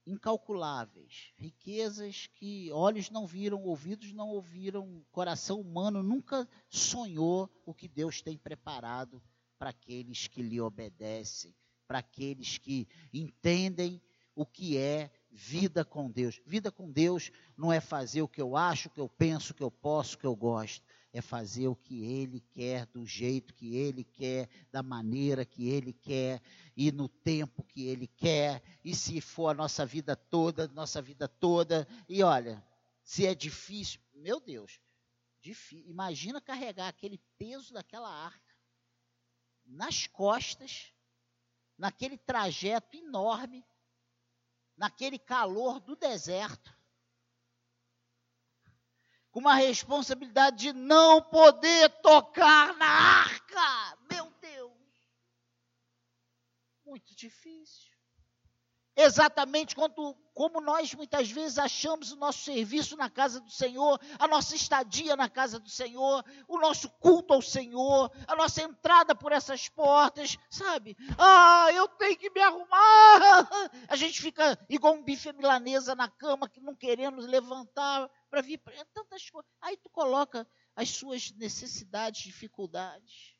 incalculáveis, 0.07 1.35
riquezas 1.37 2.29
que 2.29 2.73
olhos 2.73 3.11
não 3.11 3.27
viram, 3.27 3.63
ouvidos 3.63 4.11
não 4.15 4.31
ouviram, 4.31 5.05
coração 5.13 5.61
humano 5.61 6.03
nunca 6.03 6.49
sonhou 6.71 7.51
o 7.67 7.75
que 7.75 7.87
Deus 7.87 8.23
tem 8.23 8.39
preparado 8.39 9.23
para 9.59 9.69
aqueles 9.69 10.29
que 10.29 10.41
lhe 10.41 10.63
obedecem, 10.63 11.55
para 11.87 11.99
aqueles 11.99 12.57
que 12.57 12.89
entendem 13.13 14.01
o 14.35 14.47
que 14.47 14.79
é 14.79 15.11
vida 15.31 15.85
com 15.85 16.11
Deus. 16.11 16.41
Vida 16.45 16.71
com 16.71 16.91
Deus 16.91 17.31
não 17.57 17.73
é 17.73 17.81
fazer 17.81 18.23
o 18.23 18.29
que 18.29 18.41
eu 18.41 18.57
acho, 18.57 18.89
o 18.89 18.91
que 18.91 19.01
eu 19.01 19.09
penso, 19.09 19.53
o 19.53 19.55
que 19.55 19.63
eu 19.63 19.71
posso, 19.71 20.17
o 20.17 20.19
que 20.19 20.27
eu 20.27 20.35
gosto 20.35 20.85
é 21.13 21.21
fazer 21.21 21.67
o 21.69 21.75
que 21.75 22.05
Ele 22.05 22.41
quer, 22.41 22.87
do 22.87 23.05
jeito 23.05 23.55
que 23.55 23.75
Ele 23.75 24.05
quer, 24.05 24.49
da 24.71 24.83
maneira 24.83 25.45
que 25.45 25.69
Ele 25.69 25.93
quer 25.93 26.41
e 26.77 26.93
no 26.93 27.09
tempo 27.09 27.65
que 27.65 27.87
Ele 27.87 28.07
quer. 28.07 28.63
E 28.85 28.95
se 28.95 29.21
for 29.21 29.49
a 29.49 29.55
nossa 29.55 29.85
vida 29.85 30.15
toda, 30.15 30.69
nossa 30.69 31.03
vida 31.03 31.27
toda. 31.27 31.87
E 32.09 32.23
olha, 32.23 32.65
se 33.03 33.27
é 33.27 33.35
difícil, 33.35 34.01
meu 34.15 34.41
Deus, 34.41 34.81
difícil. 35.41 35.91
imagina 35.91 36.41
carregar 36.41 36.89
aquele 36.89 37.19
peso 37.39 37.73
daquela 37.73 38.09
arca 38.09 38.51
nas 39.67 40.07
costas, 40.07 40.93
naquele 41.79 42.19
trajeto 42.19 42.97
enorme, 42.97 43.65
naquele 44.81 45.19
calor 45.19 45.79
do 45.79 45.95
deserto 45.95 46.75
com 49.31 49.39
uma 49.39 49.55
responsabilidade 49.55 50.57
de 50.57 50.73
não 50.73 51.21
poder 51.21 51.91
tocar 52.01 52.75
na 52.79 52.87
arca. 52.87 53.99
Meu 54.11 54.31
Deus! 54.41 54.73
Muito 56.83 57.15
difícil. 57.15 57.90
Exatamente 59.03 59.75
quando, 59.75 60.15
como 60.35 60.61
nós 60.61 60.93
muitas 60.93 61.31
vezes 61.31 61.57
achamos 61.57 62.13
o 62.13 62.17
nosso 62.17 62.41
serviço 62.41 62.99
na 62.99 63.09
casa 63.09 63.41
do 63.41 63.51
Senhor, 63.51 63.99
a 64.19 64.29
nossa 64.29 64.55
estadia 64.55 65.17
na 65.17 65.27
casa 65.27 65.59
do 65.59 65.71
Senhor, 65.71 66.23
o 66.47 66.59
nosso 66.59 66.91
culto 66.99 67.33
ao 67.33 67.41
Senhor, 67.41 68.13
a 68.27 68.37
nossa 68.37 68.61
entrada 68.61 69.15
por 69.15 69.33
essas 69.33 69.71
portas, 69.71 70.37
sabe? 70.51 70.99
Ah, 71.17 71.69
eu 71.73 71.89
tenho 71.89 72.19
que 72.19 72.29
me 72.29 72.43
arrumar. 72.43 73.49
A 73.89 73.97
gente 73.97 74.21
fica 74.21 74.59
igual 74.69 74.93
um 74.93 75.03
bife 75.03 75.33
milanesa 75.33 75.95
na 75.95 76.07
cama, 76.07 76.47
que 76.47 76.61
não 76.61 76.75
queremos 76.75 77.25
levantar 77.25 78.07
para 78.29 78.43
vir 78.43 78.59
para 78.59 78.85
tantas 78.93 79.31
coisas. 79.31 79.51
Aí 79.63 79.79
tu 79.79 79.89
coloca 79.89 80.47
as 80.77 80.91
suas 80.91 81.31
necessidades, 81.33 82.21
dificuldades. 82.21 83.35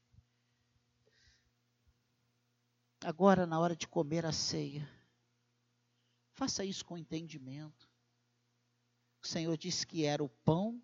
Agora, 3.05 3.47
na 3.47 3.61
hora 3.61 3.77
de 3.77 3.87
comer 3.87 4.25
a 4.25 4.33
ceia, 4.33 4.89
faça 6.41 6.65
isso 6.65 6.87
com 6.87 6.97
entendimento. 6.97 7.87
O 9.23 9.27
Senhor 9.27 9.59
disse 9.59 9.87
que 9.87 10.07
era 10.07 10.25
o 10.25 10.29
pão 10.31 10.83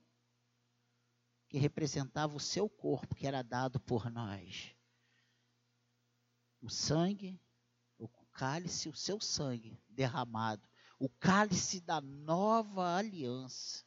que 1.48 1.56
representava 1.56 2.36
o 2.36 2.40
seu 2.40 2.68
corpo, 2.68 3.14
que 3.14 3.26
era 3.26 3.40
dado 3.40 3.80
por 3.80 4.10
nós. 4.10 4.76
O 6.60 6.68
sangue, 6.68 7.40
o 7.96 8.06
cálice, 8.32 8.90
o 8.90 8.94
seu 8.94 9.18
sangue 9.18 9.82
derramado. 9.88 10.68
O 10.98 11.08
cálice 11.08 11.80
da 11.80 12.02
nova 12.02 12.94
aliança. 12.94 13.82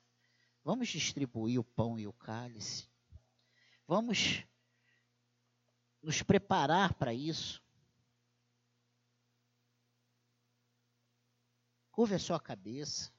Vamos 0.63 0.88
distribuir 0.88 1.60
o 1.60 1.63
pão 1.63 1.99
e 1.99 2.08
o 2.08 2.13
cálice. 2.13 2.89
Vamos 3.86 4.43
nos 6.01 6.23
preparar 6.23 6.95
para 6.95 7.13
isso. 7.13 7.62
Curva 12.00 12.16
a 12.16 12.20
sua 12.20 12.40
cabeça. 12.40 13.12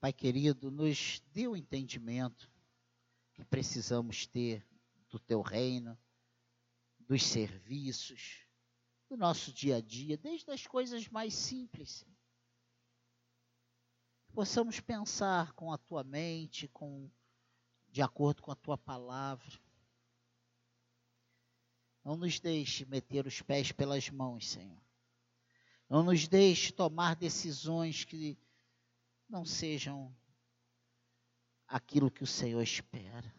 Pai 0.00 0.10
querido, 0.10 0.70
nos 0.70 1.20
dê 1.34 1.46
o 1.46 1.54
entendimento 1.54 2.50
que 3.34 3.44
precisamos 3.44 4.26
ter 4.26 4.66
do 5.10 5.18
teu 5.18 5.42
reino, 5.42 5.98
dos 7.00 7.24
serviços, 7.24 8.46
do 9.06 9.18
nosso 9.18 9.52
dia 9.52 9.76
a 9.76 9.80
dia, 9.82 10.16
desde 10.16 10.50
as 10.50 10.66
coisas 10.66 11.06
mais 11.08 11.34
simples. 11.34 12.06
Possamos 14.32 14.78
pensar 14.78 15.52
com 15.52 15.72
a 15.72 15.78
tua 15.78 16.04
mente, 16.04 16.68
com 16.68 17.10
de 17.90 18.00
acordo 18.00 18.42
com 18.42 18.52
a 18.52 18.56
tua 18.56 18.78
palavra. 18.78 19.60
Não 22.04 22.16
nos 22.16 22.38
deixe 22.38 22.86
meter 22.86 23.26
os 23.26 23.42
pés 23.42 23.72
pelas 23.72 24.08
mãos, 24.08 24.48
Senhor. 24.48 24.80
Não 25.88 26.04
nos 26.04 26.28
deixe 26.28 26.72
tomar 26.72 27.16
decisões 27.16 28.04
que 28.04 28.38
não 29.28 29.44
sejam 29.44 30.14
aquilo 31.66 32.10
que 32.10 32.22
o 32.22 32.26
Senhor 32.26 32.62
espera. 32.62 33.34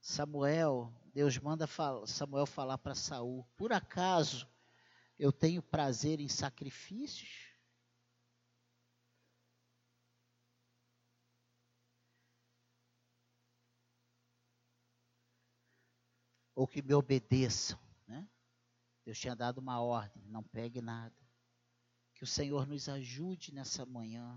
Samuel, 0.00 0.92
Deus 1.12 1.36
manda 1.36 1.68
Samuel 2.06 2.46
falar 2.46 2.78
para 2.78 2.94
Saul: 2.94 3.44
Por 3.56 3.72
acaso 3.72 4.48
eu 5.18 5.32
tenho 5.32 5.62
prazer 5.62 6.20
em 6.20 6.28
sacrifícios? 6.28 7.54
Ou 16.54 16.66
que 16.66 16.80
me 16.80 16.94
obedeçam, 16.94 17.78
né? 18.06 18.26
Deus 19.04 19.18
tinha 19.18 19.36
dado 19.36 19.58
uma 19.58 19.80
ordem: 19.80 20.24
não 20.26 20.42
pegue 20.42 20.80
nada. 20.80 21.14
Que 22.14 22.24
o 22.24 22.26
Senhor 22.26 22.66
nos 22.66 22.88
ajude 22.88 23.52
nessa 23.52 23.84
manhã 23.84 24.34